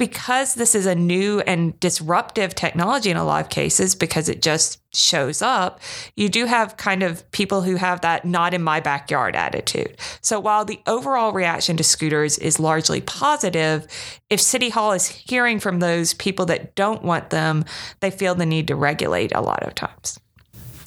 because 0.00 0.54
this 0.54 0.74
is 0.74 0.86
a 0.86 0.94
new 0.94 1.40
and 1.40 1.78
disruptive 1.78 2.54
technology 2.54 3.10
in 3.10 3.18
a 3.18 3.24
lot 3.24 3.44
of 3.44 3.50
cases, 3.50 3.94
because 3.94 4.30
it 4.30 4.40
just 4.40 4.80
shows 4.96 5.42
up, 5.42 5.78
you 6.16 6.30
do 6.30 6.46
have 6.46 6.78
kind 6.78 7.02
of 7.02 7.30
people 7.32 7.60
who 7.60 7.76
have 7.76 8.00
that 8.00 8.24
not 8.24 8.54
in 8.54 8.62
my 8.62 8.80
backyard 8.80 9.36
attitude. 9.36 9.94
So 10.22 10.40
while 10.40 10.64
the 10.64 10.80
overall 10.86 11.32
reaction 11.32 11.76
to 11.76 11.84
scooters 11.84 12.38
is 12.38 12.58
largely 12.58 13.02
positive, 13.02 13.86
if 14.30 14.40
City 14.40 14.70
Hall 14.70 14.92
is 14.92 15.06
hearing 15.06 15.60
from 15.60 15.80
those 15.80 16.14
people 16.14 16.46
that 16.46 16.74
don't 16.74 17.02
want 17.02 17.28
them, 17.28 17.66
they 18.00 18.10
feel 18.10 18.34
the 18.34 18.46
need 18.46 18.68
to 18.68 18.76
regulate 18.76 19.32
a 19.34 19.42
lot 19.42 19.62
of 19.64 19.74
times. 19.74 20.18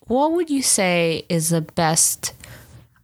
What 0.07 0.31
would 0.31 0.49
you 0.49 0.63
say 0.63 1.27
is 1.29 1.49
the 1.49 1.61
best? 1.61 2.33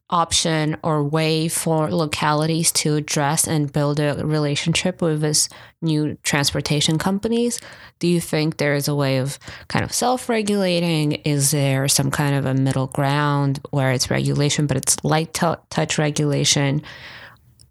option 0.10 0.76
or 0.82 1.04
way 1.04 1.48
for 1.48 1.92
localities 1.92 2.72
to 2.72 2.96
address 2.96 3.48
and 3.48 3.72
build 3.72 4.00
a 4.00 4.16
relationship 4.26 5.02
with 5.02 5.22
this 5.22 5.50
new 5.82 6.16
transportation 6.24 6.98
companies. 6.98 7.60
Do 8.00 8.08
you 8.08 8.20
think 8.20 8.58
there 8.58 8.76
is 8.76 8.88
a 8.88 8.96
way 8.96 9.18
of 9.18 9.40
kind 9.68 9.86
of 9.86 9.94
self-regulating? 9.94 11.14
Is 11.14 11.52
there 11.52 11.88
some 11.88 12.12
kind 12.12 12.36
of 12.36 12.46
a 12.46 12.54
middle 12.54 12.88
ground 12.88 13.60
where 13.72 13.92
it's 13.92 14.12
regulation 14.12 14.68
but 14.68 14.78
it's 14.78 15.04
light 15.04 15.34
t- 15.34 15.54
touch 15.70 15.98
regulation? 15.98 16.82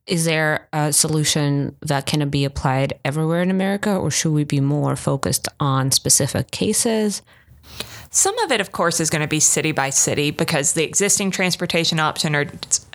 Is 0.07 0.25
there 0.25 0.69
a 0.73 0.93
solution 0.93 1.77
that 1.83 2.07
can 2.07 2.29
be 2.31 2.47
applied 2.47 2.99
everywhere 3.05 3.43
in 3.43 3.51
america 3.51 3.95
or 3.95 4.11
should 4.11 4.33
we 4.33 4.45
be 4.45 4.61
more 4.61 4.97
focused 4.97 5.49
on 5.61 5.91
specific 5.91 6.51
cases? 6.51 7.21
Some 8.11 8.39
of 8.39 8.51
it, 8.51 8.61
of 8.61 8.73
course, 8.73 9.01
is 9.01 9.11
going 9.11 9.21
to 9.21 9.29
be 9.29 9.41
city 9.41 9.73
by 9.73 9.91
city 9.91 10.31
because 10.31 10.73
the 10.73 10.83
existing 10.83 11.31
transportation 11.31 12.01
option 12.01 12.35
are 12.35 12.47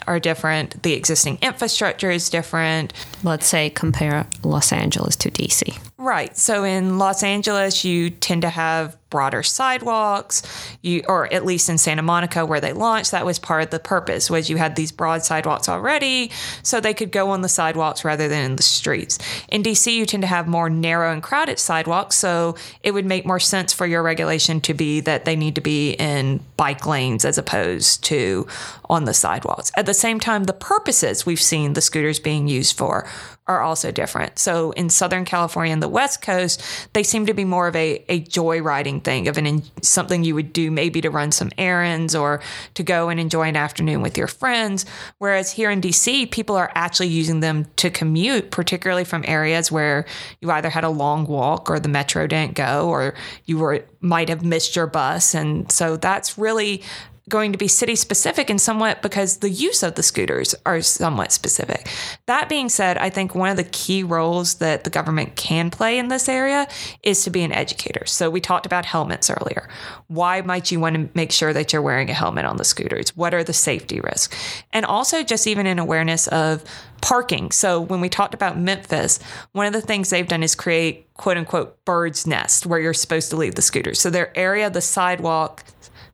are 0.07 0.19
different. 0.19 0.83
The 0.83 0.93
existing 0.93 1.39
infrastructure 1.41 2.11
is 2.11 2.29
different. 2.29 2.93
Let's 3.23 3.47
say 3.47 3.69
compare 3.69 4.27
Los 4.43 4.71
Angeles 4.71 5.15
to 5.17 5.31
DC. 5.31 5.77
Right. 6.03 6.35
So 6.35 6.65
in 6.65 6.97
Los 6.97 7.23
Angeles, 7.23 7.85
you 7.85 8.09
tend 8.09 8.41
to 8.41 8.49
have 8.49 8.97
broader 9.09 9.43
sidewalks. 9.43 10.41
You, 10.81 11.03
or 11.07 11.31
at 11.31 11.45
least 11.45 11.69
in 11.69 11.77
Santa 11.77 12.01
Monica, 12.01 12.45
where 12.45 12.59
they 12.59 12.73
launched, 12.73 13.11
that 13.11 13.25
was 13.25 13.39
part 13.39 13.63
of 13.63 13.69
the 13.69 13.79
purpose. 13.79 14.29
Was 14.29 14.49
you 14.49 14.57
had 14.57 14.75
these 14.75 14.91
broad 14.91 15.23
sidewalks 15.23 15.69
already, 15.69 16.31
so 16.61 16.81
they 16.81 16.93
could 16.93 17.11
go 17.11 17.29
on 17.29 17.41
the 17.41 17.47
sidewalks 17.47 18.03
rather 18.03 18.27
than 18.27 18.43
in 18.43 18.55
the 18.57 18.63
streets. 18.63 19.17
In 19.47 19.63
DC, 19.63 19.93
you 19.93 20.05
tend 20.05 20.23
to 20.23 20.27
have 20.27 20.45
more 20.45 20.69
narrow 20.69 21.13
and 21.13 21.23
crowded 21.23 21.59
sidewalks, 21.59 22.17
so 22.17 22.55
it 22.81 22.91
would 22.91 23.05
make 23.05 23.25
more 23.25 23.39
sense 23.39 23.71
for 23.71 23.85
your 23.85 24.03
regulation 24.03 24.59
to 24.61 24.73
be 24.73 24.99
that 25.01 25.23
they 25.23 25.37
need 25.37 25.55
to 25.55 25.61
be 25.61 25.91
in 25.91 26.41
bike 26.57 26.85
lanes 26.85 27.23
as 27.23 27.37
opposed 27.37 28.03
to 28.05 28.45
on 28.89 29.05
the 29.05 29.13
sidewalks. 29.13 29.71
At 29.77 29.85
the 29.85 29.93
same 29.93 30.19
time, 30.19 30.45
the 30.45 30.53
purposes 30.53 31.25
we've 31.25 31.39
seen 31.39 31.73
the 31.73 31.81
scooters 31.81 32.19
being 32.19 32.47
used 32.47 32.75
for 32.75 33.07
are 33.45 33.61
also 33.61 33.91
different. 33.91 34.39
So 34.39 34.71
in 34.71 34.89
Southern 34.89 35.25
California 35.25 35.73
and 35.73 35.83
the 35.83 35.89
West 35.93 36.21
Coast, 36.21 36.61
they 36.93 37.03
seem 37.03 37.25
to 37.27 37.33
be 37.33 37.45
more 37.45 37.67
of 37.67 37.75
a, 37.75 38.03
a 38.09 38.21
joyriding 38.21 39.03
thing 39.03 39.27
of 39.27 39.37
an 39.37 39.63
something 39.81 40.23
you 40.23 40.35
would 40.35 40.51
do 40.51 40.71
maybe 40.71 40.99
to 41.01 41.09
run 41.09 41.31
some 41.31 41.51
errands 41.57 42.15
or 42.15 42.41
to 42.73 42.83
go 42.83 43.09
and 43.09 43.19
enjoy 43.19 43.43
an 43.43 43.55
afternoon 43.55 44.01
with 44.01 44.17
your 44.17 44.27
friends. 44.27 44.85
Whereas 45.19 45.51
here 45.51 45.69
in 45.69 45.79
DC, 45.79 46.31
people 46.31 46.55
are 46.55 46.71
actually 46.75 47.07
using 47.07 47.39
them 47.39 47.65
to 47.77 47.89
commute, 47.89 48.51
particularly 48.51 49.03
from 49.03 49.23
areas 49.27 49.71
where 49.71 50.05
you 50.41 50.51
either 50.51 50.69
had 50.69 50.83
a 50.83 50.89
long 50.89 51.25
walk 51.25 51.69
or 51.69 51.79
the 51.79 51.89
metro 51.89 52.27
didn't 52.27 52.55
go 52.55 52.89
or 52.89 53.13
you 53.45 53.57
were 53.57 53.85
might 54.01 54.29
have 54.29 54.43
missed 54.43 54.75
your 54.75 54.87
bus. 54.87 55.33
And 55.33 55.71
so 55.71 55.95
that's 55.95 56.37
really 56.37 56.83
going 57.29 57.53
to 57.53 57.57
be 57.57 57.67
city 57.67 57.95
specific 57.95 58.49
and 58.49 58.59
somewhat 58.59 59.01
because 59.01 59.37
the 59.37 59.49
use 59.49 59.81
of 59.81 59.95
the 59.95 60.03
scooters 60.03 60.53
are 60.65 60.81
somewhat 60.81 61.31
specific. 61.31 61.87
That 62.25 62.49
being 62.49 62.67
said, 62.67 62.97
I 62.97 63.09
think 63.09 63.33
one 63.33 63.49
of 63.49 63.55
the 63.55 63.63
key 63.63 64.03
roles 64.03 64.55
that 64.55 64.83
the 64.83 64.89
government 64.89 65.37
can 65.37 65.69
play 65.69 65.97
in 65.97 66.09
this 66.09 66.27
area 66.27 66.67
is 67.01 67.23
to 67.23 67.29
be 67.29 67.41
an 67.43 67.53
educator. 67.53 68.05
So 68.05 68.29
we 68.29 68.41
talked 68.41 68.65
about 68.65 68.85
helmets 68.85 69.29
earlier. 69.29 69.69
Why 70.07 70.41
might 70.41 70.71
you 70.71 70.81
want 70.81 70.95
to 70.95 71.09
make 71.13 71.31
sure 71.31 71.53
that 71.53 71.71
you're 71.71 71.81
wearing 71.81 72.09
a 72.09 72.13
helmet 72.13 72.45
on 72.45 72.57
the 72.57 72.65
scooters? 72.65 73.15
What 73.15 73.33
are 73.33 73.43
the 73.43 73.53
safety 73.53 74.01
risks? 74.01 74.35
And 74.73 74.85
also 74.85 75.23
just 75.23 75.47
even 75.47 75.65
an 75.65 75.79
awareness 75.79 76.27
of 76.27 76.63
parking. 77.01 77.51
So 77.51 77.79
when 77.81 78.01
we 78.01 78.09
talked 78.09 78.33
about 78.33 78.57
Memphis, 78.57 79.19
one 79.53 79.65
of 79.65 79.73
the 79.73 79.81
things 79.81 80.09
they've 80.09 80.27
done 80.27 80.43
is 80.43 80.55
create 80.55 81.13
quote 81.13 81.37
unquote 81.37 81.83
bird's 81.85 82.27
nest 82.27 82.65
where 82.65 82.79
you're 82.79 82.93
supposed 82.93 83.29
to 83.29 83.37
leave 83.37 83.55
the 83.55 83.61
scooters. 83.61 83.99
So 83.99 84.09
their 84.09 84.37
area, 84.37 84.69
the 84.69 84.81
sidewalk, 84.81 85.63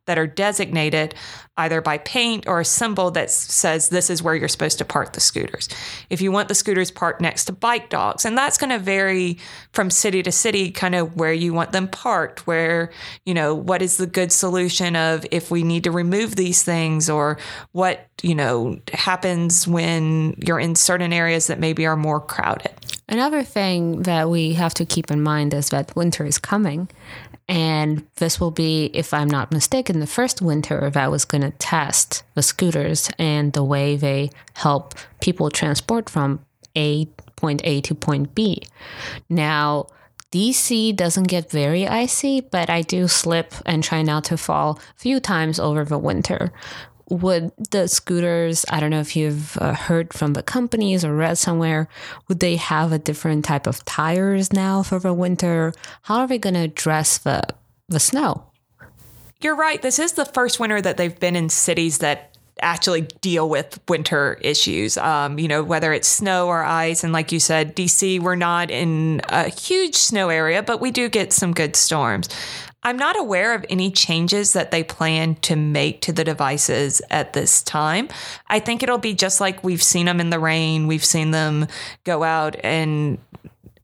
that 0.09 0.17
are 0.17 0.25
designated 0.25 1.13
either 1.57 1.81
by 1.81 1.99
paint 1.99 2.47
or 2.47 2.59
a 2.59 2.65
symbol 2.65 3.11
that 3.11 3.29
says 3.29 3.89
this 3.89 4.09
is 4.09 4.23
where 4.23 4.33
you're 4.33 4.47
supposed 4.47 4.79
to 4.79 4.83
park 4.83 5.13
the 5.13 5.19
scooters. 5.19 5.69
If 6.09 6.19
you 6.19 6.31
want 6.31 6.47
the 6.47 6.55
scooters 6.55 6.89
parked 6.89 7.21
next 7.21 7.45
to 7.45 7.51
bike 7.51 7.91
docks, 7.91 8.25
and 8.25 8.35
that's 8.35 8.57
going 8.57 8.71
to 8.71 8.79
vary 8.79 9.37
from 9.71 9.91
city 9.91 10.23
to 10.23 10.31
city, 10.31 10.71
kind 10.71 10.95
of 10.95 11.15
where 11.15 11.31
you 11.31 11.53
want 11.53 11.73
them 11.73 11.87
parked, 11.87 12.47
where, 12.47 12.91
you 13.23 13.35
know, 13.35 13.53
what 13.53 13.83
is 13.83 13.97
the 13.97 14.07
good 14.07 14.31
solution 14.31 14.95
of 14.95 15.27
if 15.29 15.51
we 15.51 15.61
need 15.61 15.83
to 15.83 15.91
remove 15.91 16.35
these 16.35 16.63
things 16.63 17.07
or 17.07 17.37
what, 17.73 18.07
you 18.23 18.33
know, 18.33 18.79
happens 18.91 19.67
when 19.67 20.33
you're 20.43 20.59
in 20.59 20.73
certain 20.73 21.13
areas 21.13 21.45
that 21.45 21.59
maybe 21.59 21.85
are 21.85 21.95
more 21.95 22.19
crowded. 22.19 22.71
Another 23.07 23.43
thing 23.43 24.03
that 24.03 24.29
we 24.29 24.53
have 24.53 24.73
to 24.75 24.85
keep 24.85 25.11
in 25.11 25.21
mind 25.21 25.53
is 25.53 25.69
that 25.69 25.95
winter 25.95 26.25
is 26.25 26.39
coming 26.39 26.87
and 27.49 28.05
this 28.17 28.39
will 28.39 28.51
be, 28.51 28.91
if 28.93 29.11
I'm 29.11 29.27
not 29.27 29.51
mistaken, 29.51 29.99
the 29.99 30.07
first 30.07 30.39
winter 30.39 30.91
that 30.91 31.09
was 31.09 31.25
going 31.25 31.41
to 31.41 31.49
test 31.49 32.21
the 32.35 32.43
scooters 32.43 33.09
and 33.17 33.53
the 33.53 33.63
way 33.63 33.95
they 33.95 34.29
help 34.53 34.93
people 35.19 35.49
transport 35.49 36.11
from 36.11 36.45
A 36.77 37.05
point 37.35 37.61
A 37.63 37.81
to 37.81 37.95
point 37.95 38.35
B. 38.35 38.61
Now, 39.29 39.87
DC 40.31 40.95
doesn't 40.95 41.23
get 41.23 41.49
very 41.49 41.87
icy, 41.87 42.39
but 42.39 42.69
I 42.69 42.83
do 42.83 43.07
slip 43.07 43.55
and 43.65 43.83
try 43.83 44.03
not 44.03 44.25
to 44.25 44.37
fall 44.37 44.79
a 44.95 44.99
few 44.99 45.19
times 45.19 45.59
over 45.59 45.83
the 45.83 45.97
winter 45.97 46.51
would 47.09 47.51
the 47.71 47.87
scooters 47.87 48.65
i 48.69 48.79
don't 48.79 48.91
know 48.91 48.99
if 48.99 49.15
you've 49.15 49.57
uh, 49.57 49.73
heard 49.73 50.13
from 50.13 50.33
the 50.33 50.43
companies 50.43 51.03
or 51.03 51.15
read 51.15 51.37
somewhere 51.37 51.87
would 52.27 52.39
they 52.39 52.55
have 52.55 52.91
a 52.91 52.99
different 52.99 53.45
type 53.45 53.67
of 53.67 53.83
tires 53.85 54.53
now 54.53 54.83
for 54.83 54.99
the 54.99 55.13
winter? 55.13 55.73
How 56.03 56.19
are 56.19 56.27
they 56.27 56.37
going 56.37 56.55
to 56.55 56.61
address 56.61 57.17
the 57.17 57.43
the 57.87 57.99
snow? 57.99 58.45
You're 59.41 59.55
right. 59.55 59.81
This 59.81 59.99
is 59.99 60.13
the 60.13 60.25
first 60.25 60.59
winter 60.59 60.81
that 60.81 60.97
they've 60.97 61.17
been 61.19 61.35
in 61.35 61.49
cities 61.49 61.99
that 61.99 62.37
actually 62.61 63.01
deal 63.21 63.49
with 63.49 63.79
winter 63.87 64.37
issues. 64.41 64.97
Um, 64.97 65.39
you 65.39 65.47
know 65.47 65.63
whether 65.63 65.93
it's 65.93 66.07
snow 66.07 66.47
or 66.47 66.63
ice 66.63 67.03
and 67.03 67.13
like 67.13 67.31
you 67.31 67.39
said 67.39 67.73
dc 67.73 68.19
we're 68.19 68.35
not 68.35 68.69
in 68.69 69.21
a 69.29 69.47
huge 69.47 69.95
snow 69.95 70.27
area 70.27 70.61
but 70.61 70.81
we 70.81 70.91
do 70.91 71.07
get 71.07 71.31
some 71.31 71.53
good 71.53 71.77
storms 71.77 72.27
I'm 72.83 72.97
not 72.97 73.19
aware 73.19 73.53
of 73.53 73.65
any 73.69 73.91
changes 73.91 74.53
that 74.53 74.71
they 74.71 74.83
plan 74.83 75.35
to 75.35 75.55
make 75.55 76.01
to 76.01 76.13
the 76.13 76.23
devices 76.23 77.01
at 77.09 77.33
this 77.33 77.61
time. 77.61 78.07
I 78.47 78.59
think 78.59 78.81
it'll 78.81 78.97
be 78.97 79.13
just 79.13 79.41
like 79.41 79.63
we've 79.63 79.83
seen 79.83 80.05
them 80.05 80.21
in 80.21 80.29
the 80.29 80.39
rain. 80.39 80.87
We've 80.87 81.03
seen 81.03 81.31
them 81.31 81.67
go 82.05 82.23
out 82.23 82.63
in 82.63 83.17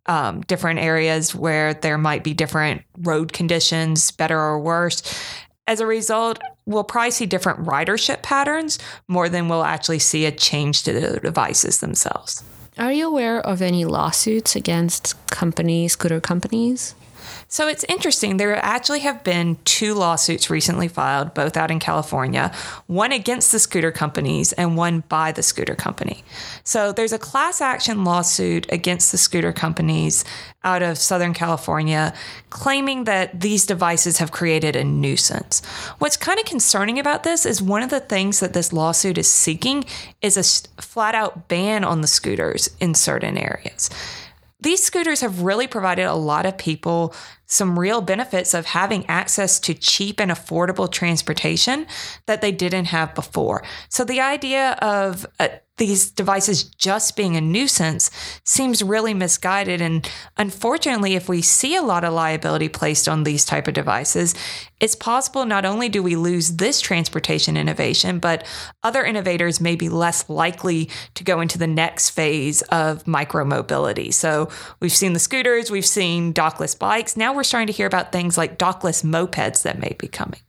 um, 0.06 0.42
different 0.42 0.80
areas 0.80 1.36
where 1.36 1.74
there 1.74 1.98
might 1.98 2.24
be 2.24 2.34
different 2.34 2.84
road 3.00 3.34
conditions, 3.34 4.12
better 4.12 4.40
or 4.40 4.60
worse. 4.60 5.02
As 5.68 5.80
a 5.80 5.86
result, 5.86 6.40
we'll 6.66 6.84
probably 6.84 7.12
see 7.12 7.26
different 7.26 7.66
ridership 7.66 8.22
patterns 8.22 8.80
more 9.08 9.28
than 9.28 9.50
we'll 9.50 9.64
actually 9.64 10.00
see 10.00 10.26
a 10.26 10.32
change 10.32 10.84
to 10.84 10.94
the 10.94 11.20
devices 11.20 11.80
themselves. 11.80 12.44
Are 12.78 12.92
you 12.92 13.08
aware 13.08 13.40
of 13.40 13.62
any 13.62 13.84
lawsuits 13.84 14.56
against 14.56 15.16
companies, 15.28 15.94
scooter 15.94 16.22
companies? 16.22 16.94
So 17.56 17.70
it's 17.70 17.86
interesting. 17.86 18.36
There 18.36 18.54
actually 18.58 19.00
have 19.00 19.24
been 19.24 19.58
two 19.64 19.94
lawsuits 19.94 20.50
recently 20.50 20.90
filed, 20.90 21.34
both 21.34 21.56
out 21.56 21.72
in 21.72 21.80
California, 21.80 22.52
one 22.88 23.14
against 23.14 23.54
the 23.54 23.60
scooter 23.60 23.94
companies 23.94 24.52
and 24.52 24.76
one 24.76 25.06
by 25.08 25.32
the 25.32 25.42
scooter 25.42 25.74
company. 25.74 26.26
So 26.66 26.92
there's 26.92 27.14
a 27.14 27.18
class 27.18 27.62
action 27.62 28.04
lawsuit 28.04 28.70
against 28.74 29.14
the 29.14 29.18
scooter 29.18 29.54
companies 29.54 30.26
out 30.66 30.84
of 30.84 30.98
Southern 30.98 31.34
California 31.34 32.14
claiming 32.50 33.06
that 33.06 33.40
these 33.40 33.66
devices 33.66 34.18
have 34.18 34.34
created 34.34 34.76
a 34.76 34.84
nuisance. 34.84 35.64
What's 36.00 36.18
kind 36.18 36.38
of 36.38 36.46
concerning 36.46 37.00
about 37.00 37.24
this 37.24 37.46
is 37.46 37.62
one 37.62 37.84
of 37.84 37.90
the 37.90 38.02
things 38.02 38.42
that 38.42 38.52
this 38.52 38.74
lawsuit 38.74 39.18
is 39.18 39.32
seeking 39.32 39.86
is 40.22 40.36
a 40.36 40.82
flat 40.82 41.16
out 41.16 41.48
ban 41.48 41.86
on 41.86 42.02
the 42.02 42.08
scooters 42.08 42.70
in 42.82 42.96
certain 42.96 43.38
areas 43.38 43.90
these 44.66 44.84
scooters 44.84 45.22
have 45.22 45.44
really 45.44 45.68
provided 45.68 46.06
a 46.06 46.16
lot 46.16 46.48
of 46.48 46.58
people 46.58 47.14
some 47.56 47.80
real 47.80 48.02
benefits 48.02 48.54
of 48.54 48.68
having 48.68 49.06
access 49.08 49.60
to 49.62 49.74
cheap 49.74 50.20
and 50.20 50.32
affordable 50.32 50.92
transportation 50.92 51.88
that 52.26 52.42
they 52.42 52.52
didn't 52.52 52.86
have 52.86 53.16
before. 53.16 53.64
So 53.90 54.04
the 54.04 54.22
idea 54.22 54.74
of 54.82 55.26
uh, 55.40 55.48
these 55.78 56.10
devices 56.10 56.64
just 56.64 57.18
being 57.18 57.36
a 57.36 57.42
nuisance 57.42 58.10
seems 58.46 58.82
really 58.82 59.14
misguided. 59.14 59.82
And 59.82 60.10
unfortunately 60.38 61.16
if 61.16 61.28
we 61.28 61.42
see 61.42 61.76
a 61.76 61.82
lot 61.82 62.04
of 62.04 62.14
liability 62.14 62.70
placed 62.70 63.10
on 63.10 63.24
these 63.24 63.44
type 63.44 63.68
of 63.68 63.74
devices 63.74 64.36
it's 64.82 64.96
possible 64.96 65.46
not 65.46 65.64
only 65.64 65.88
do 65.88 66.04
we 66.04 66.16
lose 66.18 66.58
this 66.58 66.82
transportation 66.82 67.56
innovation 67.56 68.20
but 68.20 68.46
other 68.84 69.04
innovators 69.04 69.62
may 69.62 69.76
be 69.76 69.88
less 69.88 70.30
likely 70.30 70.90
to 71.14 71.24
go 71.24 71.40
into 71.40 71.58
the 71.58 71.68
next 71.68 72.10
phase 72.10 72.62
of 72.64 73.04
micromobility. 73.06 74.14
So 74.14 74.50
we've 74.80 74.92
seen 74.92 75.14
the 75.14 75.20
scooters 75.20 75.72
we've 75.72 75.86
seen 75.86 76.34
dockless 76.34 76.78
bikes. 76.78 77.16
Now 77.18 77.34
we're 77.34 77.44
starting 77.46 77.68
to 77.68 77.74
hear 77.74 77.88
about 77.88 78.12
things 78.12 78.38
like 78.38 78.58
dockless 78.58 79.04
mopeds 79.04 79.64
that 79.64 79.80
may 79.80 79.96
be 79.98 80.08
coming. 80.08 80.42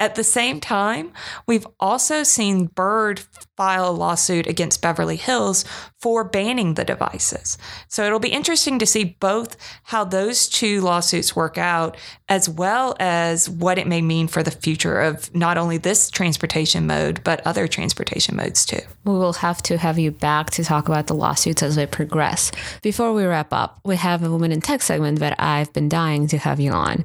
At 0.00 0.14
the 0.14 0.24
same 0.24 0.60
time, 0.60 1.12
we've 1.46 1.66
also 1.78 2.22
seen 2.22 2.66
Bird 2.66 3.20
file 3.56 3.90
a 3.90 3.92
lawsuit 3.92 4.46
against 4.46 4.80
Beverly 4.80 5.16
Hills 5.16 5.66
for 6.00 6.24
banning 6.24 6.72
the 6.72 6.84
devices. 6.84 7.58
So 7.88 8.06
it'll 8.06 8.18
be 8.18 8.30
interesting 8.30 8.78
to 8.78 8.86
see 8.86 9.18
both 9.20 9.58
how 9.82 10.04
those 10.04 10.48
two 10.48 10.80
lawsuits 10.80 11.36
work 11.36 11.58
out, 11.58 11.98
as 12.30 12.48
well 12.48 12.96
as 12.98 13.50
what 13.50 13.76
it 13.76 13.86
may 13.86 14.00
mean 14.00 14.26
for 14.26 14.42
the 14.42 14.50
future 14.50 14.98
of 14.98 15.32
not 15.34 15.58
only 15.58 15.76
this 15.76 16.10
transportation 16.10 16.86
mode, 16.86 17.22
but 17.22 17.46
other 17.46 17.68
transportation 17.68 18.34
modes 18.36 18.64
too. 18.64 18.80
We 19.04 19.12
will 19.12 19.34
have 19.34 19.60
to 19.64 19.76
have 19.76 19.98
you 19.98 20.10
back 20.10 20.48
to 20.52 20.64
talk 20.64 20.88
about 20.88 21.06
the 21.06 21.14
lawsuits 21.14 21.62
as 21.62 21.76
they 21.76 21.86
progress. 21.86 22.50
Before 22.80 23.12
we 23.12 23.26
wrap 23.26 23.52
up, 23.52 23.80
we 23.84 23.96
have 23.96 24.22
a 24.22 24.30
Women 24.30 24.52
in 24.52 24.62
Tech 24.62 24.80
segment 24.80 25.18
that 25.18 25.38
I've 25.38 25.70
been 25.74 25.90
dying 25.90 26.26
to 26.28 26.38
have 26.38 26.60
you 26.60 26.72
on. 26.72 27.04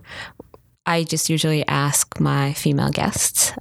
I 0.86 1.04
just 1.04 1.30
usually 1.30 1.68
ask 1.68 2.20
my 2.20 2.54
female 2.54 2.90
guests 2.90 3.54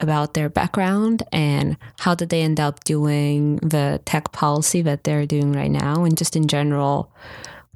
about 0.00 0.34
their 0.34 0.48
background 0.48 1.22
and 1.32 1.76
how 2.00 2.14
did 2.14 2.28
they 2.28 2.42
end 2.42 2.58
up 2.58 2.82
doing 2.84 3.56
the 3.56 4.00
tech 4.04 4.32
policy 4.32 4.82
that 4.82 5.04
they're 5.04 5.26
doing 5.26 5.52
right 5.52 5.70
now 5.70 6.04
and 6.04 6.18
just 6.18 6.34
in 6.34 6.48
general 6.48 7.12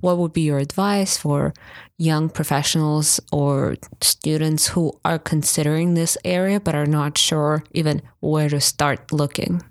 what 0.00 0.18
would 0.18 0.32
be 0.32 0.42
your 0.42 0.58
advice 0.58 1.16
for 1.16 1.54
young 1.96 2.28
professionals 2.28 3.18
or 3.32 3.76
students 4.00 4.68
who 4.68 4.92
are 5.04 5.18
considering 5.18 5.94
this 5.94 6.18
area 6.24 6.60
but 6.60 6.74
are 6.74 6.86
not 6.86 7.16
sure 7.16 7.64
even 7.72 8.02
where 8.20 8.48
to 8.48 8.60
start 8.60 9.10
looking? 9.12 9.62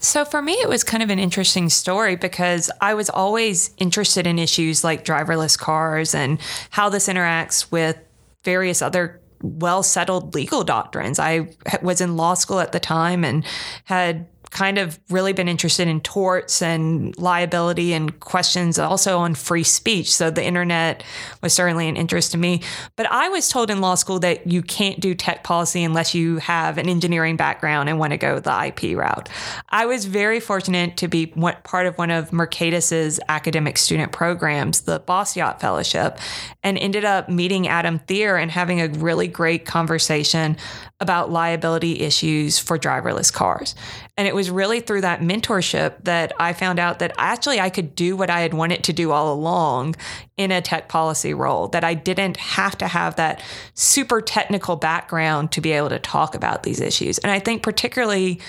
So 0.00 0.24
for 0.24 0.40
me, 0.40 0.54
it 0.54 0.68
was 0.68 0.82
kind 0.82 1.02
of 1.02 1.10
an 1.10 1.18
interesting 1.18 1.68
story 1.68 2.16
because 2.16 2.70
I 2.80 2.94
was 2.94 3.10
always 3.10 3.70
interested 3.78 4.26
in 4.26 4.38
issues 4.38 4.82
like 4.82 5.04
driverless 5.04 5.58
cars 5.58 6.14
and 6.14 6.40
how 6.70 6.88
this 6.88 7.08
interacts 7.08 7.70
with 7.70 7.98
various 8.44 8.82
other 8.82 9.20
well 9.42 9.82
settled 9.82 10.34
legal 10.34 10.64
doctrines. 10.64 11.18
I 11.18 11.48
was 11.82 12.00
in 12.00 12.16
law 12.16 12.34
school 12.34 12.60
at 12.60 12.72
the 12.72 12.80
time 12.80 13.24
and 13.24 13.44
had 13.84 14.26
kind 14.52 14.76
of 14.76 15.00
really 15.08 15.32
been 15.32 15.48
interested 15.48 15.88
in 15.88 15.98
torts 16.02 16.60
and 16.60 17.16
liability 17.18 17.94
and 17.94 18.20
questions 18.20 18.78
also 18.78 19.18
on 19.18 19.34
free 19.34 19.62
speech. 19.64 20.14
So 20.14 20.30
the 20.30 20.44
internet 20.44 21.02
was 21.42 21.54
certainly 21.54 21.88
an 21.88 21.96
interest 21.96 22.32
to 22.32 22.38
me. 22.38 22.62
But 22.94 23.10
I 23.10 23.30
was 23.30 23.48
told 23.48 23.70
in 23.70 23.80
law 23.80 23.94
school 23.94 24.18
that 24.20 24.46
you 24.46 24.62
can't 24.62 25.00
do 25.00 25.14
tech 25.14 25.42
policy 25.42 25.82
unless 25.82 26.14
you 26.14 26.36
have 26.36 26.76
an 26.76 26.86
engineering 26.86 27.36
background 27.36 27.88
and 27.88 27.98
want 27.98 28.12
to 28.12 28.18
go 28.18 28.40
the 28.40 28.66
IP 28.66 28.96
route. 28.96 29.30
I 29.70 29.86
was 29.86 30.04
very 30.04 30.38
fortunate 30.38 30.98
to 30.98 31.08
be 31.08 31.26
part 31.26 31.86
of 31.86 31.96
one 31.96 32.10
of 32.10 32.30
Mercatus's 32.30 33.18
academic 33.30 33.78
student 33.78 34.12
programs, 34.12 34.82
the 34.82 35.00
Bastiat 35.00 35.60
Fellowship, 35.60 36.18
and 36.62 36.76
ended 36.76 37.06
up 37.06 37.30
meeting 37.30 37.68
Adam 37.68 37.98
Thierer 38.00 38.40
and 38.40 38.50
having 38.50 38.82
a 38.82 38.88
really 38.88 39.28
great 39.28 39.64
conversation 39.64 40.58
about 41.02 41.32
liability 41.32 41.98
issues 41.98 42.60
for 42.60 42.78
driverless 42.78 43.32
cars. 43.32 43.74
And 44.16 44.28
it 44.28 44.36
was 44.36 44.50
really 44.50 44.78
through 44.78 45.00
that 45.00 45.20
mentorship 45.20 46.04
that 46.04 46.32
I 46.38 46.52
found 46.52 46.78
out 46.78 47.00
that 47.00 47.12
actually 47.18 47.58
I 47.58 47.70
could 47.70 47.96
do 47.96 48.16
what 48.16 48.30
I 48.30 48.40
had 48.40 48.54
wanted 48.54 48.84
to 48.84 48.92
do 48.92 49.10
all 49.10 49.34
along 49.34 49.96
in 50.36 50.52
a 50.52 50.62
tech 50.62 50.88
policy 50.88 51.34
role, 51.34 51.66
that 51.68 51.82
I 51.82 51.94
didn't 51.94 52.36
have 52.36 52.78
to 52.78 52.86
have 52.86 53.16
that 53.16 53.42
super 53.74 54.20
technical 54.20 54.76
background 54.76 55.50
to 55.52 55.60
be 55.60 55.72
able 55.72 55.88
to 55.88 55.98
talk 55.98 56.36
about 56.36 56.62
these 56.62 56.80
issues. 56.80 57.18
And 57.18 57.32
I 57.32 57.40
think 57.40 57.64
particularly 57.64 58.40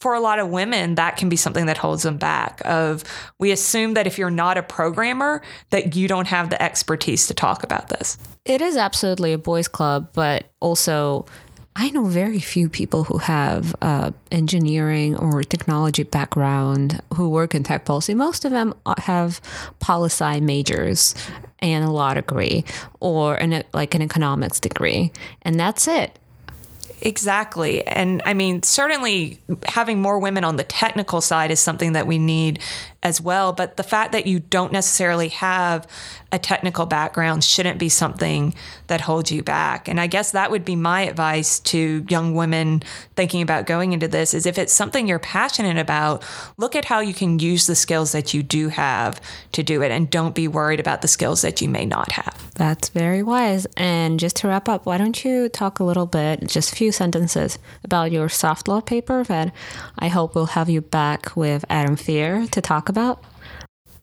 for 0.00 0.14
a 0.14 0.20
lot 0.20 0.38
of 0.38 0.48
women 0.48 0.94
that 0.94 1.16
can 1.16 1.28
be 1.28 1.36
something 1.36 1.66
that 1.66 1.76
holds 1.76 2.04
them 2.04 2.16
back 2.16 2.62
of 2.64 3.04
we 3.38 3.50
assume 3.50 3.94
that 3.94 4.06
if 4.06 4.16
you're 4.16 4.30
not 4.30 4.56
a 4.56 4.62
programmer 4.62 5.42
that 5.70 5.96
you 5.96 6.06
don't 6.06 6.28
have 6.28 6.50
the 6.50 6.62
expertise 6.62 7.26
to 7.26 7.34
talk 7.34 7.64
about 7.64 7.88
this 7.88 8.16
it 8.44 8.60
is 8.62 8.76
absolutely 8.76 9.32
a 9.32 9.38
boys 9.38 9.66
club 9.66 10.08
but 10.12 10.44
also 10.60 11.26
I 11.80 11.90
know 11.90 12.06
very 12.06 12.40
few 12.40 12.68
people 12.68 13.04
who 13.04 13.18
have 13.18 13.76
uh, 13.80 14.10
engineering 14.32 15.16
or 15.16 15.44
technology 15.44 16.02
background 16.02 17.00
who 17.14 17.28
work 17.28 17.54
in 17.54 17.62
tech 17.62 17.84
policy. 17.84 18.14
Most 18.14 18.44
of 18.44 18.50
them 18.50 18.74
have 18.98 19.40
policy 19.78 20.40
majors 20.40 21.14
and 21.60 21.84
a 21.84 21.90
law 21.90 22.14
degree 22.14 22.64
or 22.98 23.36
an, 23.36 23.62
like 23.72 23.94
an 23.94 24.02
economics 24.02 24.58
degree, 24.58 25.12
and 25.42 25.58
that's 25.58 25.86
it. 25.86 26.18
Exactly. 27.00 27.86
And 27.86 28.22
I 28.24 28.34
mean, 28.34 28.62
certainly 28.62 29.40
having 29.66 30.00
more 30.00 30.18
women 30.18 30.44
on 30.44 30.56
the 30.56 30.64
technical 30.64 31.20
side 31.20 31.50
is 31.50 31.60
something 31.60 31.92
that 31.92 32.06
we 32.06 32.18
need 32.18 32.60
as 33.02 33.20
well. 33.20 33.52
But 33.52 33.76
the 33.76 33.82
fact 33.82 34.12
that 34.12 34.26
you 34.26 34.40
don't 34.40 34.72
necessarily 34.72 35.28
have 35.28 35.86
a 36.32 36.38
technical 36.38 36.84
background 36.84 37.44
shouldn't 37.44 37.78
be 37.78 37.88
something 37.88 38.54
that 38.88 39.00
holds 39.00 39.30
you 39.30 39.42
back. 39.42 39.88
And 39.88 40.00
I 40.00 40.08
guess 40.08 40.32
that 40.32 40.50
would 40.50 40.64
be 40.64 40.76
my 40.76 41.02
advice 41.02 41.60
to 41.60 42.04
young 42.08 42.34
women 42.34 42.82
thinking 43.16 43.40
about 43.40 43.66
going 43.66 43.92
into 43.92 44.08
this 44.08 44.34
is 44.34 44.44
if 44.44 44.58
it's 44.58 44.72
something 44.72 45.06
you're 45.06 45.18
passionate 45.18 45.78
about, 45.78 46.22
look 46.56 46.76
at 46.76 46.84
how 46.84 47.00
you 47.00 47.14
can 47.14 47.38
use 47.38 47.66
the 47.66 47.74
skills 47.74 48.12
that 48.12 48.34
you 48.34 48.42
do 48.42 48.68
have 48.68 49.20
to 49.52 49.62
do 49.62 49.82
it 49.82 49.90
and 49.90 50.10
don't 50.10 50.34
be 50.34 50.48
worried 50.48 50.80
about 50.80 51.00
the 51.00 51.08
skills 51.08 51.42
that 51.42 51.62
you 51.62 51.68
may 51.68 51.86
not 51.86 52.12
have. 52.12 52.50
That's 52.56 52.88
very 52.90 53.22
wise. 53.22 53.66
And 53.76 54.20
just 54.20 54.36
to 54.36 54.48
wrap 54.48 54.68
up, 54.68 54.84
why 54.84 54.98
don't 54.98 55.24
you 55.24 55.48
talk 55.48 55.78
a 55.78 55.84
little 55.84 56.06
bit, 56.06 56.46
just 56.46 56.72
a 56.72 56.76
few 56.76 56.87
sentences 56.92 57.58
about 57.84 58.12
your 58.12 58.28
soft 58.28 58.68
law 58.68 58.80
paper 58.80 59.24
that 59.24 59.52
I 59.98 60.08
hope 60.08 60.34
we'll 60.34 60.46
have 60.46 60.68
you 60.68 60.80
back 60.80 61.36
with 61.36 61.64
Adam 61.68 61.96
Thierer 61.96 62.50
to 62.50 62.60
talk 62.60 62.88
about? 62.88 63.22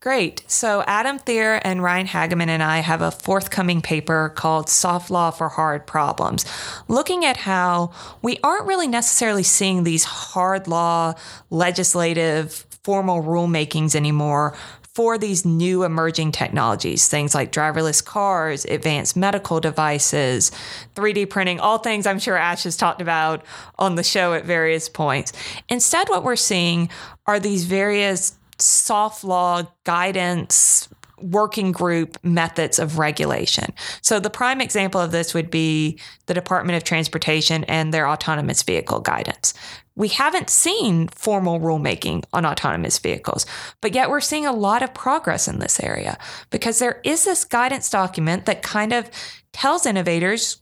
Great. 0.05 0.43
So, 0.45 0.83
Adam 0.85 1.17
Thierer 1.17 1.59
and 1.63 1.81
Ryan 1.81 2.05
Hagemann 2.05 2.47
and 2.47 2.61
I 2.61 2.77
have 2.77 3.01
a 3.01 3.09
forthcoming 3.09 3.81
paper 3.81 4.29
called 4.35 4.69
Soft 4.69 5.09
Law 5.09 5.31
for 5.31 5.49
Hard 5.49 5.87
Problems, 5.87 6.45
looking 6.87 7.25
at 7.25 7.37
how 7.37 7.91
we 8.21 8.37
aren't 8.43 8.67
really 8.67 8.87
necessarily 8.87 9.41
seeing 9.41 9.83
these 9.83 10.03
hard 10.03 10.67
law 10.67 11.15
legislative 11.49 12.67
formal 12.83 13.23
rulemakings 13.23 13.95
anymore 13.95 14.55
for 14.95 15.17
these 15.17 15.43
new 15.45 15.83
emerging 15.83 16.31
technologies, 16.31 17.09
things 17.09 17.35
like 17.35 17.51
driverless 17.51 18.03
cars, 18.03 18.63
advanced 18.63 19.17
medical 19.17 19.59
devices, 19.59 20.51
3D 20.95 21.29
printing, 21.29 21.59
all 21.59 21.77
things 21.79 22.07
I'm 22.07 22.17
sure 22.17 22.37
Ash 22.37 22.63
has 22.63 22.77
talked 22.77 23.01
about 23.01 23.43
on 23.77 23.95
the 23.95 24.03
show 24.03 24.33
at 24.33 24.45
various 24.45 24.87
points. 24.87 25.33
Instead, 25.67 26.07
what 26.07 26.23
we're 26.23 26.37
seeing 26.37 26.87
are 27.27 27.41
these 27.41 27.65
various 27.65 28.37
soft 28.57 29.25
law 29.25 29.63
guidance 29.83 30.87
working 31.19 31.71
group 31.71 32.17
methods 32.23 32.79
of 32.79 32.97
regulation. 32.99 33.73
So 34.01 34.19
the 34.19 34.29
prime 34.29 34.61
example 34.61 34.99
of 34.99 35.11
this 35.11 35.33
would 35.33 35.49
be 35.49 35.99
the 36.25 36.33
Department 36.33 36.77
of 36.77 36.83
Transportation 36.83 37.63
and 37.65 37.93
their 37.93 38.07
autonomous 38.07 38.63
vehicle 38.63 38.99
guidance. 38.99 39.53
We 39.95 40.09
haven't 40.09 40.49
seen 40.49 41.07
formal 41.07 41.59
rulemaking 41.59 42.25
on 42.33 42.45
autonomous 42.45 42.99
vehicles, 42.99 43.45
but 43.81 43.93
yet 43.93 44.09
we're 44.09 44.19
seeing 44.19 44.45
a 44.45 44.51
lot 44.51 44.83
of 44.83 44.93
progress 44.93 45.47
in 45.47 45.59
this 45.59 45.79
area 45.79 46.17
because 46.49 46.79
there 46.79 46.99
is 47.05 47.23
this 47.23 47.45
guidance 47.45 47.89
document 47.89 48.45
that 48.45 48.61
kind 48.61 48.91
of 48.91 49.09
tells 49.53 49.85
innovators 49.85 50.61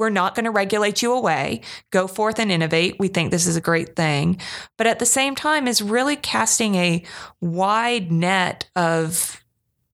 we're 0.00 0.08
not 0.08 0.34
going 0.34 0.46
to 0.46 0.50
regulate 0.50 1.02
you 1.02 1.12
away. 1.12 1.60
Go 1.90 2.06
forth 2.06 2.38
and 2.38 2.50
innovate. 2.50 2.96
We 2.98 3.08
think 3.08 3.30
this 3.30 3.46
is 3.46 3.56
a 3.56 3.60
great 3.60 3.96
thing. 3.96 4.40
But 4.78 4.86
at 4.86 4.98
the 4.98 5.04
same 5.04 5.34
time, 5.34 5.68
is 5.68 5.82
really 5.82 6.16
casting 6.16 6.74
a 6.74 7.04
wide 7.42 8.10
net 8.10 8.70
of 8.74 9.39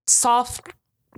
soft 0.07 0.73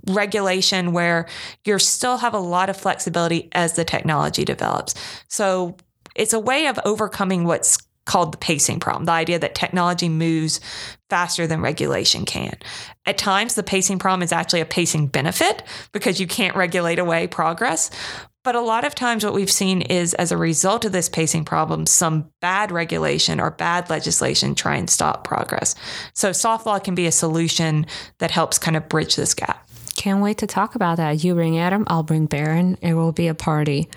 regulation 0.07 0.93
where 0.93 1.27
you 1.65 1.77
still 1.79 2.17
have 2.17 2.33
a 2.33 2.39
lot 2.39 2.69
of 2.69 2.77
flexibility 2.77 3.49
as 3.51 3.73
the 3.73 3.83
technology 3.83 4.45
develops. 4.45 4.95
So 5.27 5.75
it's 6.15 6.33
a 6.33 6.39
way 6.39 6.67
of 6.67 6.79
overcoming 6.85 7.43
what's 7.43 7.77
called 8.05 8.33
the 8.33 8.37
pacing 8.37 8.79
problem, 8.79 9.05
the 9.05 9.11
idea 9.11 9.37
that 9.37 9.53
technology 9.53 10.09
moves 10.09 10.59
faster 11.11 11.45
than 11.45 11.61
regulation 11.61 12.25
can. 12.25 12.57
At 13.05 13.19
times, 13.19 13.53
the 13.53 13.61
pacing 13.61 13.99
problem 13.99 14.23
is 14.23 14.31
actually 14.31 14.61
a 14.61 14.65
pacing 14.65 15.07
benefit 15.07 15.61
because 15.91 16.19
you 16.19 16.25
can't 16.25 16.55
regulate 16.55 16.97
away 16.97 17.27
progress. 17.27 17.91
But 18.49 18.55
a 18.55 18.61
lot 18.61 18.83
of 18.83 18.95
times, 18.95 19.23
what 19.23 19.35
we've 19.35 19.51
seen 19.51 19.83
is 19.83 20.15
as 20.15 20.31
a 20.31 20.37
result 20.37 20.83
of 20.83 20.91
this 20.91 21.07
pacing 21.07 21.45
problem, 21.45 21.85
some 21.85 22.31
bad 22.39 22.71
regulation 22.71 23.39
or 23.39 23.51
bad 23.51 23.91
legislation 23.91 24.55
try 24.55 24.75
and 24.75 24.89
stop 24.89 25.23
progress. 25.23 25.75
So, 26.15 26.31
soft 26.31 26.65
law 26.65 26.79
can 26.79 26.95
be 26.95 27.05
a 27.05 27.11
solution 27.11 27.85
that 28.17 28.31
helps 28.31 28.57
kind 28.57 28.75
of 28.75 28.89
bridge 28.89 29.15
this 29.15 29.35
gap. 29.35 29.69
Can't 29.97 30.23
wait 30.23 30.39
to 30.39 30.47
talk 30.47 30.73
about 30.73 30.97
that. 30.97 31.23
You 31.23 31.35
bring 31.35 31.59
Adam, 31.59 31.83
I'll 31.85 32.01
bring 32.01 32.25
Berin. 32.25 32.75
It 32.81 32.95
will 32.95 33.11
be 33.11 33.27
a 33.27 33.35
party. 33.35 33.87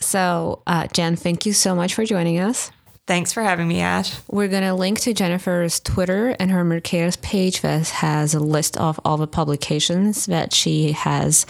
So, 0.00 0.62
uh, 0.66 0.86
Jen, 0.94 1.16
thank 1.16 1.44
you 1.44 1.52
so 1.52 1.74
much 1.74 1.92
for 1.92 2.06
joining 2.06 2.38
us. 2.38 2.70
Thanks 3.10 3.32
for 3.32 3.42
having 3.42 3.66
me, 3.66 3.80
Ash. 3.80 4.16
We're 4.28 4.46
going 4.46 4.62
to 4.62 4.72
link 4.72 5.00
to 5.00 5.12
Jennifer's 5.12 5.80
Twitter 5.80 6.36
and 6.38 6.48
her 6.52 6.64
Mercatus 6.64 7.20
page 7.20 7.60
that 7.62 7.88
has 7.88 8.34
a 8.34 8.38
list 8.38 8.76
of 8.76 9.00
all 9.04 9.16
the 9.16 9.26
publications 9.26 10.26
that 10.26 10.54
she 10.54 10.92
has 10.92 11.44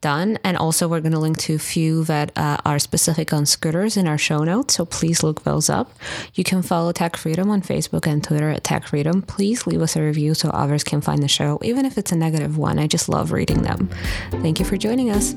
done. 0.00 0.40
And 0.42 0.56
also, 0.56 0.88
we're 0.88 0.98
going 0.98 1.12
to 1.12 1.20
link 1.20 1.38
to 1.38 1.54
a 1.54 1.58
few 1.60 2.02
that 2.06 2.36
uh, 2.36 2.56
are 2.64 2.80
specific 2.80 3.32
on 3.32 3.46
scooters 3.46 3.96
in 3.96 4.08
our 4.08 4.18
show 4.18 4.42
notes. 4.42 4.74
So 4.74 4.84
please 4.84 5.22
look 5.22 5.44
those 5.44 5.70
up. 5.70 5.92
You 6.34 6.42
can 6.42 6.62
follow 6.62 6.90
Tech 6.90 7.16
Freedom 7.16 7.48
on 7.48 7.62
Facebook 7.62 8.08
and 8.08 8.24
Twitter 8.24 8.50
at 8.50 8.64
Tech 8.64 8.88
Freedom. 8.88 9.22
Please 9.22 9.68
leave 9.68 9.82
us 9.82 9.94
a 9.94 10.02
review 10.02 10.34
so 10.34 10.48
others 10.48 10.82
can 10.82 11.00
find 11.00 11.22
the 11.22 11.28
show, 11.28 11.60
even 11.62 11.84
if 11.84 11.96
it's 11.96 12.10
a 12.10 12.16
negative 12.16 12.58
one. 12.58 12.80
I 12.80 12.88
just 12.88 13.08
love 13.08 13.30
reading 13.30 13.62
them. 13.62 13.88
Thank 14.32 14.58
you 14.58 14.64
for 14.64 14.76
joining 14.76 15.10
us. 15.10 15.36